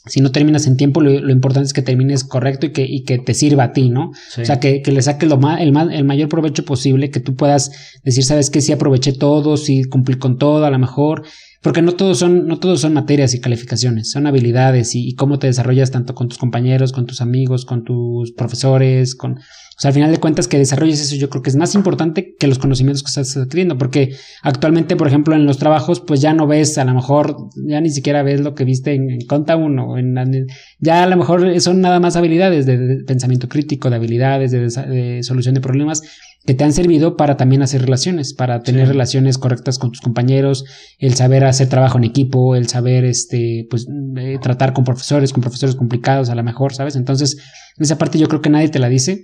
[0.06, 3.18] si no terminas en tiempo, lo, importante es que termines correcto y que, y que
[3.18, 4.12] te sirva a ti, ¿no?
[4.12, 7.36] O sea, que, que le saques lo más, el, el mayor provecho posible, que tú
[7.36, 7.72] puedas
[8.04, 11.24] decir, sabes que si aproveché todo, si cumplí con todo, a lo mejor,
[11.62, 15.40] porque no todos son, no todos son materias y calificaciones, son habilidades y, y cómo
[15.40, 19.40] te desarrollas tanto con tus compañeros, con tus amigos, con tus profesores, con,
[19.80, 22.36] o sea, al final de cuentas que desarrolles eso yo creo que es más importante
[22.38, 26.34] que los conocimientos que estás adquiriendo, porque actualmente, por ejemplo, en los trabajos, pues ya
[26.34, 29.98] no ves, a lo mejor ya ni siquiera ves lo que viste en, Conta 1,
[29.98, 30.48] en,
[30.80, 35.56] ya a lo mejor son nada más habilidades de, pensamiento crítico, de habilidades, de, solución
[35.56, 36.02] de problemas
[36.46, 40.66] que te han servido para también hacer relaciones, para tener relaciones correctas con tus compañeros,
[40.98, 45.42] el saber hacer trabajo en equipo, el saber, este, pues, eh, tratar con profesores, con
[45.42, 46.98] profesores complicados a lo mejor, ¿sabes?
[46.98, 47.38] Entonces,
[47.78, 49.24] esa parte yo creo que nadie te la dice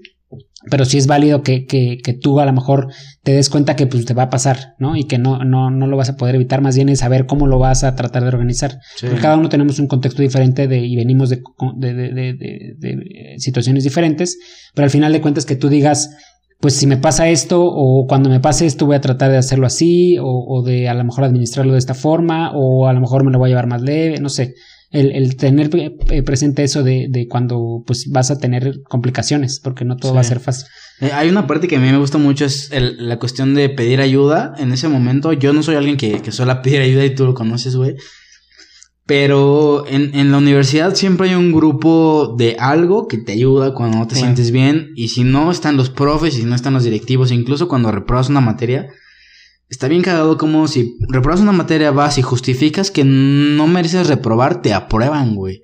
[0.69, 2.87] pero sí es válido que, que, que, tú a lo mejor
[3.23, 4.95] te des cuenta que pues te va a pasar, ¿no?
[4.95, 7.47] Y que no, no, no lo vas a poder evitar, más bien es saber cómo
[7.47, 8.79] lo vas a tratar de organizar.
[8.99, 11.41] Porque cada uno tenemos un contexto diferente de, y venimos de,
[11.77, 12.33] de, de,
[12.77, 14.37] de, situaciones diferentes,
[14.73, 16.15] pero al final de cuentas que tú digas,
[16.59, 19.67] pues si me pasa esto o cuando me pase esto voy a tratar de hacerlo
[19.67, 23.23] así o, o de a lo mejor administrarlo de esta forma o a lo mejor
[23.23, 24.55] me lo voy a llevar más leve, no sé
[24.91, 29.97] el, tener eh, presente eso de, de, cuando pues vas a tener complicaciones, porque no
[29.97, 30.67] todo va a ser fácil.
[31.01, 34.01] Eh, hay una parte que a mí me gusta mucho, es la cuestión de pedir
[34.01, 34.53] ayuda.
[34.57, 37.33] En ese momento, yo no soy alguien que, que suele pedir ayuda y tú lo
[37.33, 37.95] conoces, güey.
[39.05, 43.99] Pero en, en, la universidad siempre hay un grupo de algo que te ayuda cuando
[43.99, 44.89] no te sientes bien.
[44.95, 48.29] Y si no están los profes, y si no están los directivos, incluso cuando repruebas
[48.29, 48.87] una materia,
[49.69, 54.61] Está bien cagado como si reprobas una materia, vas y justificas que no mereces reprobar,
[54.61, 55.61] te aprueban, güey.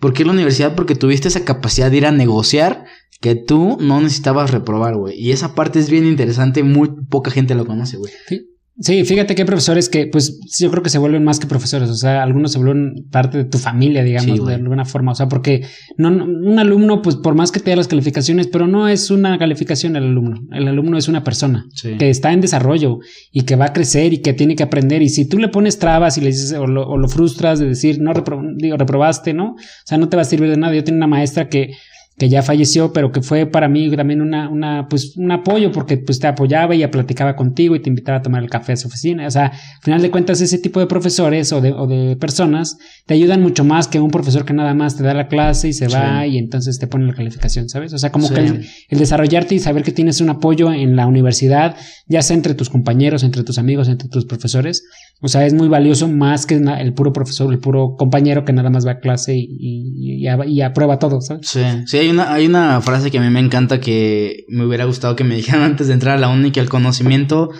[0.00, 0.74] ¿Por qué la universidad?
[0.74, 2.84] Porque tuviste esa capacidad de ir a negociar
[3.20, 5.18] que tú no necesitabas reprobar, güey.
[5.18, 8.12] Y esa parte es bien interesante, muy poca gente lo conoce, güey.
[8.26, 8.47] Sí,
[8.82, 11.94] fíjate que hay profesores que, pues, yo creo que se vuelven más que profesores, o
[11.94, 15.66] sea, algunos se vuelven parte de tu familia, digamos, de alguna forma, o sea, porque
[15.96, 19.38] no, un alumno, pues, por más que te dé las calificaciones, pero no es una
[19.38, 21.66] calificación el alumno, el alumno es una persona
[21.98, 22.98] que está en desarrollo
[23.32, 25.78] y que va a crecer y que tiene que aprender, y si tú le pones
[25.78, 28.12] trabas y le dices, o lo, frustras de decir, no,
[28.56, 29.52] digo, reprobaste, ¿no?
[29.52, 30.74] O sea, no te va a servir de nada.
[30.74, 31.70] Yo tengo una maestra que
[32.18, 35.98] que ya falleció, pero que fue para mí también una, una, pues, un apoyo porque
[35.98, 38.88] pues te apoyaba y platicaba contigo y te invitaba a tomar el café a su
[38.88, 39.26] oficina.
[39.26, 42.76] O sea, al final de cuentas, ese tipo de profesores o de, o de personas
[43.06, 45.72] te ayudan mucho más que un profesor que nada más te da la clase y
[45.72, 47.92] se va y entonces te pone la calificación, ¿sabes?
[47.92, 51.76] O sea, como que el, desarrollarte y saber que tienes un apoyo en la universidad,
[52.08, 54.84] ya sea entre tus compañeros, entre tus amigos, entre tus profesores,
[55.20, 58.70] o sea, es muy valioso más que el puro profesor, el puro compañero que nada
[58.70, 61.48] más va a clase y, y, aprueba todo, ¿sabes?
[61.48, 64.84] Sí, sí, hay una, hay una frase que a mí me encanta que me hubiera
[64.84, 67.50] gustado que me dijeran antes de entrar a la uni, que el conocimiento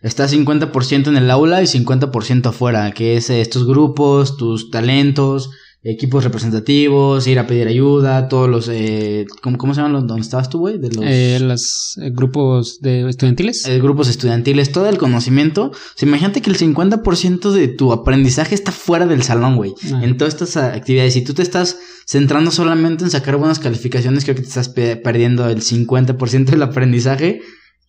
[0.00, 5.50] está 50% en el aula y 50% afuera, que es estos grupos, tus talentos,
[5.84, 8.68] equipos representativos, ir a pedir ayuda, todos los...
[8.68, 10.06] Eh, ¿cómo, ¿cómo, se llaman los...
[10.06, 10.78] ¿Dónde estabas tú, güey?
[10.78, 11.04] De los...
[11.04, 13.66] Eh, los eh, grupos de estudiantiles.
[13.66, 15.72] Eh, grupos estudiantiles, todo el conocimiento.
[15.72, 19.74] O imagínate que el 50% de tu aprendizaje está fuera del salón, güey.
[20.02, 21.14] En todas estas actividades.
[21.14, 25.48] Si tú te estás centrando solamente en sacar buenas calificaciones, creo que te estás perdiendo
[25.48, 27.40] el 50% del aprendizaje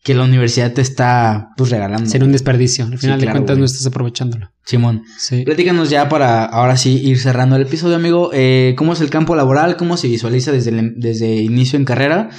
[0.04, 2.10] que la universidad te está pues regalando.
[2.10, 2.86] Ser un desperdicio.
[2.86, 4.52] Al final de cuentas no estás aprovechándolo.
[4.66, 5.04] Simón.
[5.18, 5.44] Sí.
[5.44, 8.30] Platícanos ya para ahora sí ir cerrando el episodio, amigo.
[8.34, 9.78] Eh, ¿Cómo es el campo laboral?
[9.78, 12.30] ¿Cómo se visualiza desde, el, desde inicio en carrera?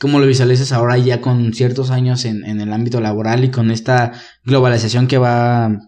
[0.00, 3.70] ¿Cómo lo visualizas ahora ya con ciertos años en, en el ámbito laboral y con
[3.70, 4.12] esta
[4.44, 5.78] globalización que va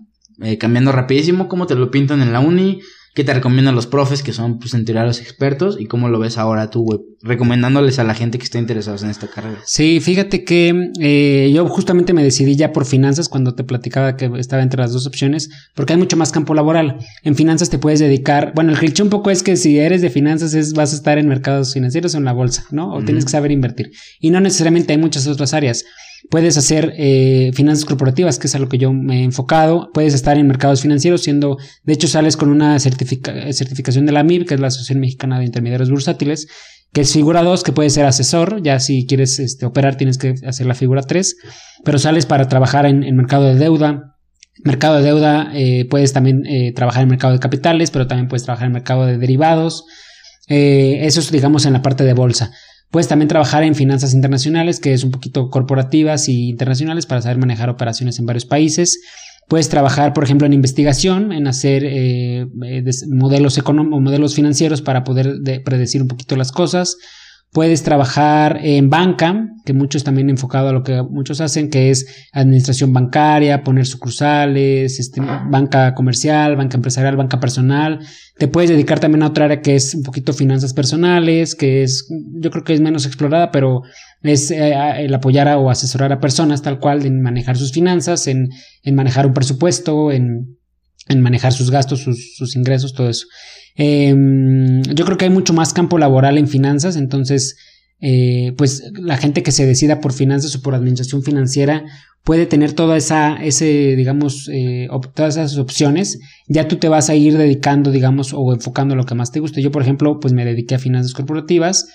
[0.40, 1.48] eh, cambiando rapidísimo?
[1.48, 2.80] ¿Cómo te lo pintan en la uni?
[3.14, 5.76] ¿Qué te recomiendan los profes que son, pues, en teoría los expertos?
[5.78, 6.98] ¿Y cómo lo ves ahora tú, güey?
[7.22, 9.60] Recomendándoles a la gente que está interesada en esta carrera.
[9.64, 14.28] Sí, fíjate que eh, yo justamente me decidí ya por finanzas cuando te platicaba que
[14.36, 16.98] estaba entre las dos opciones, porque hay mucho más campo laboral.
[17.22, 20.10] En finanzas te puedes dedicar, bueno, el cliché un poco es que si eres de
[20.10, 22.92] finanzas es, vas a estar en mercados financieros o en la bolsa, ¿no?
[22.92, 23.92] O tienes que saber invertir.
[24.18, 25.84] Y no necesariamente hay muchas otras áreas.
[26.30, 29.90] Puedes hacer eh, finanzas corporativas, que es a lo que yo me he enfocado.
[29.92, 34.46] Puedes estar en mercados financieros, siendo, de hecho, sales con una certificación de la MIB,
[34.46, 36.48] que es la Asociación Mexicana de Intermediarios Bursátiles,
[36.92, 38.62] que es figura 2, que puede ser asesor.
[38.62, 41.36] Ya si quieres este, operar, tienes que hacer la figura 3,
[41.84, 44.16] pero sales para trabajar en, mercado de deuda.
[44.64, 48.44] Mercado de deuda, eh, puedes también eh, trabajar en mercado de capitales, pero también puedes
[48.44, 49.84] trabajar en mercado de derivados.
[50.48, 52.50] eso es, digamos, en la parte de bolsa.
[52.94, 57.38] Puedes también trabajar en finanzas internacionales, que es un poquito corporativas y internacionales para saber
[57.38, 59.00] manejar operaciones en varios países.
[59.48, 65.40] Puedes trabajar, por ejemplo, en investigación, en hacer eh, eh, modelos modelos financieros para poder
[65.64, 66.96] predecir un poquito las cosas.
[67.54, 72.26] Puedes trabajar en banca, que muchos también enfocado a lo que muchos hacen, que es
[72.32, 78.00] administración bancaria, poner sucursales, este, banca comercial, banca empresarial, banca personal.
[78.38, 82.08] Te puedes dedicar también a otra área que es un poquito finanzas personales, que es,
[82.40, 83.82] yo creo que es menos explorada, pero
[84.22, 88.48] es eh, el apoyar o asesorar a personas tal cual en manejar sus finanzas, en,
[88.82, 90.58] en manejar un presupuesto, en,
[91.16, 93.26] manejar sus gastos, sus ingresos, todo eso.
[93.76, 97.56] Em, yo creo que hay mucho más campo laboral en finanzas, entonces,
[98.00, 101.84] eh, pues la gente que se decida por finanzas o por administración financiera
[102.24, 106.18] puede tener toda esa, ese, digamos, eh, todas esas opciones.
[106.48, 109.62] Ya tú te vas a ir dedicando, digamos, o enfocando lo que más te guste.
[109.62, 111.86] Yo, por ejemplo, pues me dediqué a finanzas corporativas.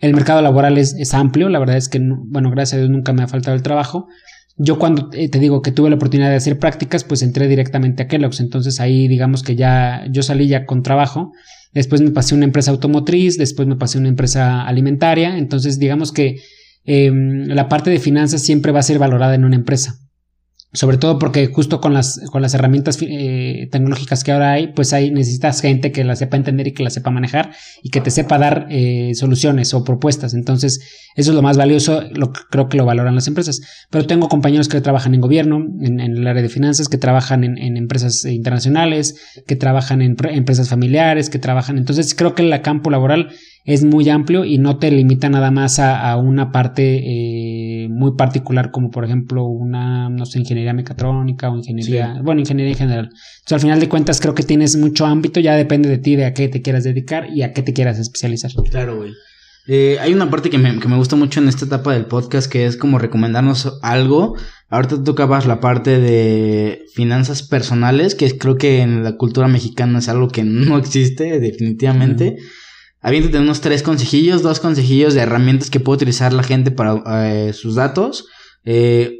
[0.00, 3.12] El mercado laboral es, es amplio, la verdad es que, bueno, gracias a Dios nunca
[3.12, 4.06] me ha faltado el trabajo.
[4.56, 8.04] Yo cuando eh, te digo que tuve la oportunidad de hacer prácticas, pues entré directamente
[8.04, 8.40] a Kellogg's.
[8.40, 11.32] Entonces ahí digamos que ya yo salí ya con trabajo.
[11.72, 15.36] Después me pasé a una empresa automotriz, después me pasé a una empresa alimentaria.
[15.38, 16.36] Entonces digamos que
[16.84, 19.98] em, la parte de finanzas siempre va a ser valorada en una empresa.
[20.74, 24.92] Sobre todo porque justo con las, con las herramientas eh, tecnológicas que ahora hay, pues
[24.92, 27.52] ahí necesitas gente que la sepa entender y que la sepa manejar
[27.84, 30.34] y que te sepa dar eh, soluciones o propuestas.
[30.34, 30.80] Entonces,
[31.14, 33.60] eso es lo más valioso, lo creo que lo valoran las empresas.
[33.88, 37.76] Pero tengo compañeros que trabajan en gobierno, en, el área de finanzas, que trabajan en,
[37.76, 39.14] empresas internacionales,
[39.46, 41.78] que trabajan en empresas familiares, que trabajan.
[41.78, 43.28] Entonces, creo que el campo laboral
[43.64, 48.70] es muy amplio y no te limita nada más a, una parte eh, muy particular
[48.70, 53.04] como por ejemplo una, no sé, ingeniería mecatrónica o ingeniería, bueno, ingeniería en general.
[53.06, 56.26] Entonces al final de cuentas creo que tienes mucho ámbito, ya depende de ti de
[56.26, 58.50] a qué te quieras dedicar y a qué te quieras especializar.
[58.70, 59.12] Claro, güey.
[59.66, 62.52] Eh, hay una parte que me, que me gusta mucho en esta etapa del podcast
[62.52, 64.36] que es como recomendarnos algo.
[64.68, 70.10] Ahorita tocabas la parte de finanzas personales, que creo que en la cultura mexicana es
[70.10, 72.36] algo que no existe definitivamente.
[73.04, 77.52] Aviéntate unos tres consejillos, dos consejillos de herramientas que puede utilizar la gente para eh,
[77.52, 78.26] sus datos.
[78.64, 79.18] Eh,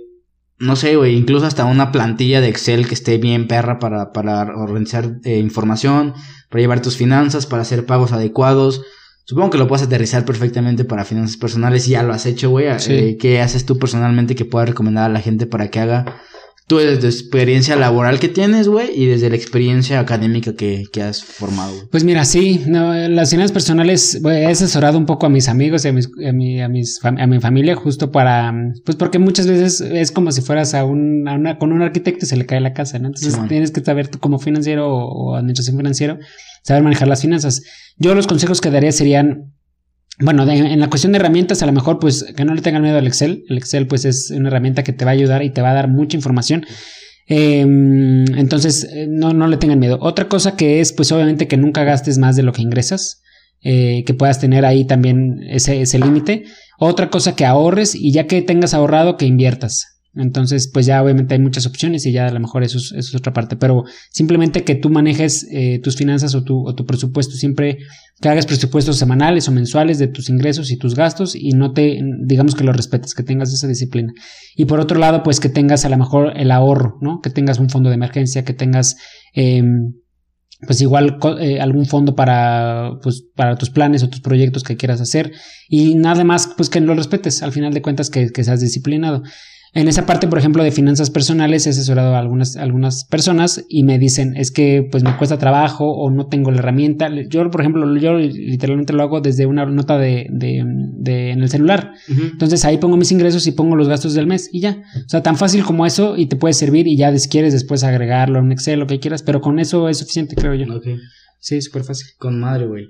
[0.58, 4.42] no sé, güey, incluso hasta una plantilla de Excel que esté bien perra para, para
[4.56, 6.14] organizar eh, información,
[6.48, 8.82] para llevar tus finanzas, para hacer pagos adecuados.
[9.26, 12.66] Supongo que lo puedes aterrizar perfectamente para finanzas personales y ya lo has hecho, güey.
[12.88, 16.22] Eh, ¿Qué haces tú personalmente que puedas recomendar a la gente para que haga
[16.66, 21.02] tú desde tu experiencia laboral que tienes, güey, y desde la experiencia académica que, que
[21.02, 21.72] has formado.
[21.90, 25.88] Pues mira, sí, no, las finanzas personales he asesorado un poco a mis amigos y
[25.88, 28.54] a, mis, a, mi, a, mis, a mi familia justo para,
[28.84, 32.24] pues porque muchas veces es como si fueras a, un, a una, con un arquitecto
[32.24, 33.08] y se le cae la casa, ¿no?
[33.08, 36.18] Entonces tienes que saber tú como financiero o, o administración financiera,
[36.62, 37.62] saber manejar las finanzas.
[37.98, 39.52] Yo los consejos que daría serían
[40.20, 42.98] bueno, en la cuestión de herramientas, a lo mejor, pues que no le tengan miedo
[42.98, 43.44] al Excel.
[43.48, 45.74] El Excel, pues es una herramienta que te va a ayudar y te va a
[45.74, 46.64] dar mucha información.
[47.26, 49.98] Em, entonces, eh, no, no le tengan miedo.
[50.00, 53.22] Otra cosa que es, pues obviamente que nunca gastes más de lo que ingresas.
[53.66, 56.44] Eh, que puedas tener ahí también ese, ese límite.
[56.78, 59.93] Otra cosa que ahorres y ya que tengas ahorrado, que inviertas.
[60.16, 63.32] Entonces, pues ya obviamente hay muchas opciones y ya a lo mejor eso es, otra
[63.32, 67.78] parte, pero simplemente que tú manejes eh, tus finanzas o tu, o tu, presupuesto, siempre
[68.20, 72.00] que hagas presupuestos semanales o mensuales de tus ingresos y tus gastos y no te,
[72.24, 74.12] digamos que lo respetes, que tengas esa disciplina.
[74.54, 77.20] Y por otro lado, pues que tengas a lo mejor el ahorro, ¿no?
[77.20, 78.96] Que tengas un fondo de emergencia, que tengas...
[79.32, 79.94] Em,
[80.66, 85.00] pues igual eh, algún fondo para, pues, para tus planes o tus proyectos que quieras
[85.00, 85.32] hacer
[85.68, 89.22] y nada más pues que lo respetes al final de cuentas que, que seas disciplinado
[89.74, 93.82] en esa parte, por ejemplo, de finanzas personales, he asesorado a algunas, algunas personas y
[93.82, 97.10] me dicen, es que pues me cuesta trabajo o no tengo la herramienta.
[97.28, 101.48] Yo, por ejemplo, yo literalmente lo hago desde una nota de, de, de en el
[101.48, 101.92] celular.
[102.08, 104.82] Entonces ahí pongo mis ingresos y pongo los gastos del mes y ya.
[105.04, 107.82] O sea, tan fácil como eso y te puede servir y ya si quieres después
[107.82, 110.66] agregarlo en Excel, lo que quieras, pero con eso es suficiente, creo yo.
[111.40, 112.06] Sí, súper fácil.
[112.18, 112.86] Con madre, güey.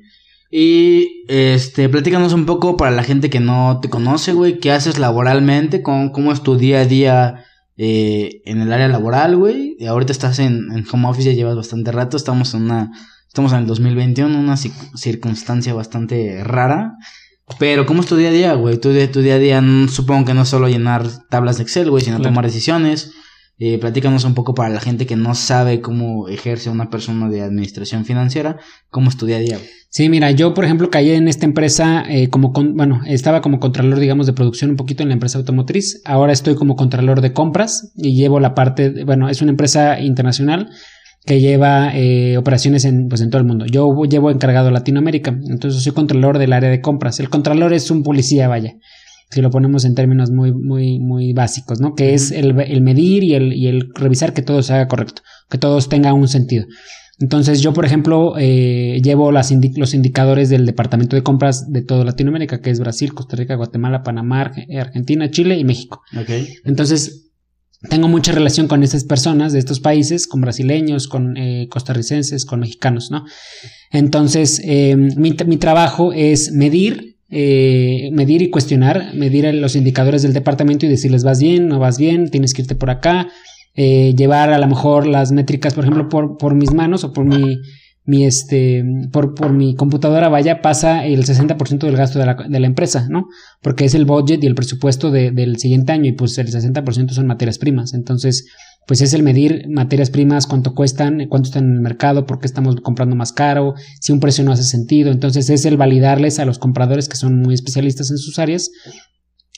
[0.56, 5.00] Y este, platícanos un poco para la gente que no te conoce, güey, qué haces
[5.00, 7.44] laboralmente, cómo, cómo es tu día a día
[7.76, 9.74] eh, en el área laboral, güey.
[9.80, 12.92] Y ahorita estás en, en home office, ya llevas bastante rato, estamos en una,
[13.26, 16.98] estamos en el 2021, una circunstancia bastante rara.
[17.58, 18.78] Pero ¿cómo es tu día a día, güey?
[18.78, 22.04] Tu, tu día a día supongo que no es solo llenar tablas de Excel, güey,
[22.04, 23.10] sino tomar decisiones.
[23.58, 27.40] Eh, platícanos un poco para la gente que no sabe cómo ejerce una persona de
[27.40, 29.58] administración financiera, cómo es tu día a día.
[29.94, 33.60] Sí, mira, yo por ejemplo caí en esta empresa eh, como, con, bueno, estaba como
[33.60, 36.02] contralor, digamos, de producción un poquito en la empresa automotriz.
[36.04, 40.68] Ahora estoy como contralor de compras y llevo la parte, bueno, es una empresa internacional
[41.24, 43.66] que lleva eh, operaciones en, pues, en todo el mundo.
[43.66, 47.20] Yo llevo encargado Latinoamérica, entonces soy contralor del área de compras.
[47.20, 48.74] El contralor es un policía, vaya
[49.30, 51.94] si lo ponemos en términos muy, muy, muy básicos, ¿no?
[51.94, 55.58] Que es el, medir y el, y el, revisar que todo se haga correcto, que
[55.58, 56.66] todos tengan un sentido.
[57.20, 62.04] Entonces yo, por ejemplo, eh, llevo las los indicadores del Departamento de Compras de toda
[62.04, 66.02] Latinoamérica, que es Brasil, Costa Rica, Guatemala, Panamá, Argentina, Chile y México.
[66.20, 66.48] Okay.
[66.64, 67.30] Entonces,
[67.88, 72.60] tengo mucha relación con estas personas de estos países, con brasileños, con eh, costarricenses, con
[72.60, 73.24] mexicanos, ¿no?
[73.90, 80.34] Entonces, eh, mi, mi trabajo es medir eh, medir y cuestionar, medir los indicadores del
[80.34, 83.28] departamento y decirles vas bien, no vas bien, tienes que irte por acá,
[83.74, 87.24] eh, llevar a lo mejor las métricas, por ejemplo, por, por mis manos o por
[87.24, 87.58] mi,
[88.04, 92.60] mi este, por, por mi computadora, vaya, pasa el 60% del gasto de la, de
[92.60, 93.26] la, empresa, ¿no?
[93.62, 97.26] Porque es el budget y el presupuesto del siguiente año y pues el 60% son
[97.26, 97.94] materias primas.
[97.94, 98.46] Entonces,
[98.86, 102.46] pues es el medir materias primas, cuánto cuestan, cuánto están en el mercado, por qué
[102.46, 105.10] estamos comprando más caro, si un precio no hace sentido.
[105.10, 108.70] Entonces es el validarles a los compradores que son muy especialistas en sus áreas,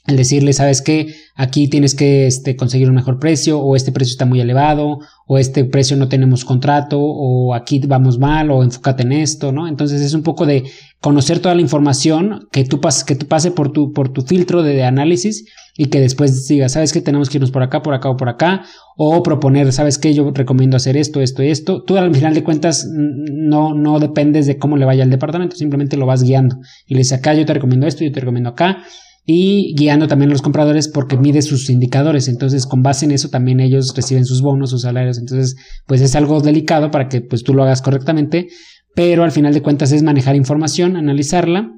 [0.07, 4.12] el decirles, sabes que aquí tienes que este, conseguir un mejor precio, o este precio
[4.12, 9.02] está muy elevado, o este precio no tenemos contrato, o aquí vamos mal, o enfócate
[9.02, 9.66] en esto, ¿no?
[9.66, 10.64] Entonces es un poco de
[11.00, 14.62] conocer toda la información que tú, pas que tú pase por tu, por tu filtro
[14.62, 15.44] de, análisis
[15.76, 18.28] y que después diga, sabes que tenemos que irnos por acá, por acá o por
[18.28, 18.64] acá,
[18.96, 21.82] o proponer, sabes que yo recomiendo hacer esto, esto y esto.
[21.82, 25.96] Tú al final de cuentas no, no dependes de cómo le vaya al departamento, simplemente
[25.96, 26.57] lo vas guiando.
[26.86, 28.78] Y le dices acá yo te recomiendo esto, yo te recomiendo acá
[29.29, 32.29] y guiando también a los compradores porque mide sus indicadores.
[32.29, 35.18] Entonces, con base en eso también ellos reciben sus bonos, sus salarios.
[35.18, 35.57] Entonces,
[35.87, 38.47] pues es algo delicado para que pues tú lo hagas correctamente,
[38.95, 41.72] pero al final de cuentas es manejar información, analizarla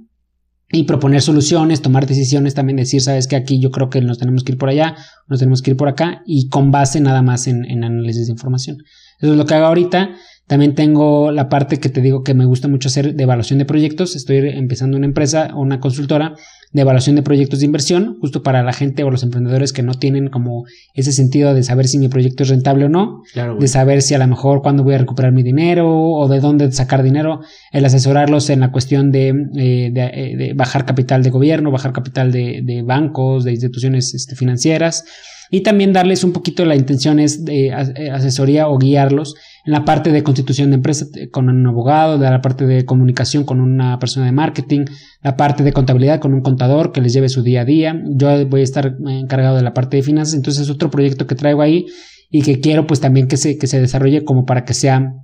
[0.70, 4.44] y proponer soluciones, tomar decisiones, también decir, sabes que aquí yo creo que nos tenemos
[4.44, 4.96] que ir por allá,
[5.26, 8.76] nos tenemos que ir por acá y con base nada más en, análisis de información.
[9.20, 10.10] Eso es lo que hago ahorita.
[10.46, 13.64] También tengo la parte que te digo que me gusta mucho hacer de evaluación de
[13.64, 14.14] proyectos.
[14.14, 16.34] Estoy empezando una empresa o una consultora
[16.72, 19.94] de evaluación de proyectos de inversión, justo para la gente o los emprendedores que no
[19.94, 20.64] tienen como
[20.94, 23.22] ese sentido de saber si mi proyecto es rentable o no,
[23.58, 26.70] de saber si a lo mejor cuándo voy a recuperar mi dinero o de dónde
[26.72, 27.40] sacar dinero,
[27.72, 32.32] el asesorarlos en la cuestión de, eh, eh, de, bajar capital de gobierno, bajar capital
[32.32, 35.04] de, de bancos, de instituciones este, financieras
[35.50, 39.34] y también darles un poquito la intención es de eh, asesoría o guiarlos
[39.64, 42.84] en la parte de constitución de empresa eh, con un abogado, de la parte de
[42.84, 44.84] comunicación con una persona de marketing,
[45.22, 48.00] la parte de contabilidad con un contador que les lleve su día a día.
[48.10, 51.34] Yo voy a estar encargado de la parte de finanzas, entonces es otro proyecto que
[51.34, 51.86] traigo ahí
[52.30, 55.14] y que quiero pues también que se, que se desarrolle como para que sea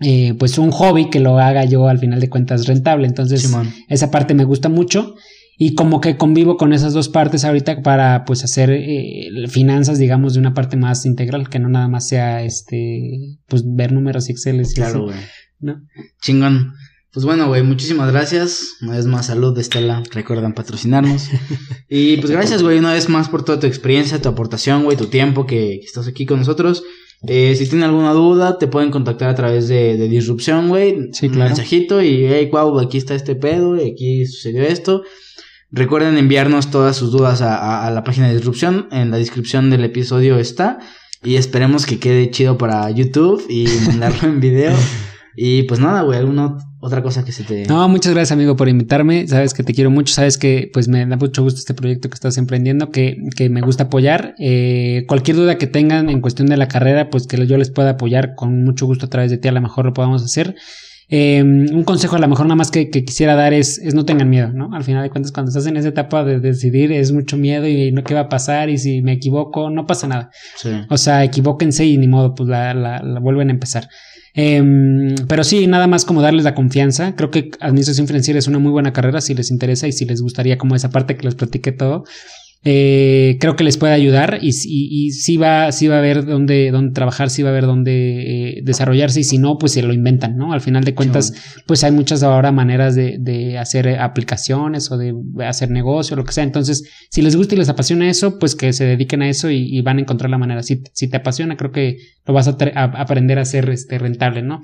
[0.00, 3.06] eh, pues un hobby que lo haga yo al final de cuentas rentable.
[3.06, 3.50] Entonces
[3.88, 5.14] esa parte me gusta mucho
[5.62, 10.32] y como que convivo con esas dos partes ahorita para pues hacer eh, finanzas digamos
[10.32, 14.32] de una parte más integral que no nada más sea este pues ver números y
[14.32, 15.18] Excel claro güey
[15.58, 15.82] ¿no?
[16.22, 16.72] chingón
[17.12, 21.28] pues bueno güey muchísimas gracias una vez más salud Estela recuerdan patrocinarnos
[21.90, 25.08] y pues gracias güey una vez más por toda tu experiencia tu aportación güey tu
[25.08, 26.84] tiempo que, estás aquí con nosotros
[27.26, 31.10] eh, si tienen alguna duda, te pueden contactar a través de, de Disrupción, güey.
[31.12, 31.42] Sí, claro.
[31.42, 35.02] Un mensajito y, hey, wow, aquí está este pedo, y aquí sucedió esto.
[35.72, 38.88] Recuerden enviarnos todas sus dudas a, la página de disrupción.
[38.90, 40.78] En la descripción del episodio está.
[41.22, 44.76] Y esperemos que quede chido para YouTube y mandarlo en video.
[45.36, 47.66] Y pues nada, güey, alguna otra cosa que se te...
[47.66, 49.28] No, muchas gracias amigo por invitarme.
[49.28, 52.14] Sabes que te quiero mucho, sabes que pues me da mucho gusto este proyecto que
[52.14, 54.34] estás emprendiendo, que, que me gusta apoyar.
[54.38, 57.90] Eh, cualquier duda que tengan en cuestión de la carrera, pues que yo les pueda
[57.90, 60.56] apoyar con mucho gusto a través de ti, a lo mejor lo podamos hacer.
[61.12, 64.30] Em, un consejo a lo mejor nada más que, quisiera dar es, es, no tengan
[64.30, 64.72] miedo, ¿no?
[64.72, 67.90] Al final de cuentas, cuando estás en esa etapa de decidir, es mucho miedo y
[67.90, 70.30] no qué va a pasar y si me equivoco, no pasa nada.
[70.88, 73.88] O sea, equivóquense y ni modo, pues la, la, la vuelven a empezar.
[74.34, 77.14] Em, pero sí, nada más como darles la confianza.
[77.16, 80.22] Creo que administración financiera es una muy buena carrera si les interesa y si les
[80.22, 82.04] gustaría como esa parte que les platiqué todo.
[82.62, 86.26] Eh, creo que les puede ayudar y, y, y, sí va, sí va a ver
[86.26, 89.82] dónde, dónde trabajar, sí va a ver dónde eh, desarrollarse y si no, pues se
[89.82, 90.52] lo inventan, ¿no?
[90.52, 91.32] Al final de cuentas,
[91.66, 96.32] pues hay muchas ahora maneras de, de, hacer aplicaciones o de hacer negocio, lo que
[96.32, 96.44] sea.
[96.44, 99.80] Entonces, si les gusta y les apasiona eso, pues que se dediquen a eso y,
[99.80, 100.62] van a encontrar la manera.
[100.62, 101.96] Si, si te apasiona, creo que
[102.26, 104.60] lo vas a, a aprender a ser este, rentable, ¿no?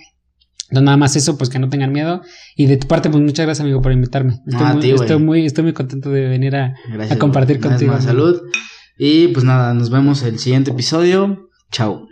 [0.68, 2.22] Entonces, nada más eso, pues que no tengan miedo.
[2.56, 4.40] Y de tu parte, pues muchas gracias, amigo, por invitarme.
[4.46, 6.74] Estoy, muy, estoy, muy, contento de venir a,
[7.08, 8.00] a compartir contigo.
[8.00, 8.40] salud.
[8.98, 11.50] Y pues nada, nos vemos el siguiente episodio.
[11.70, 12.08] Chao.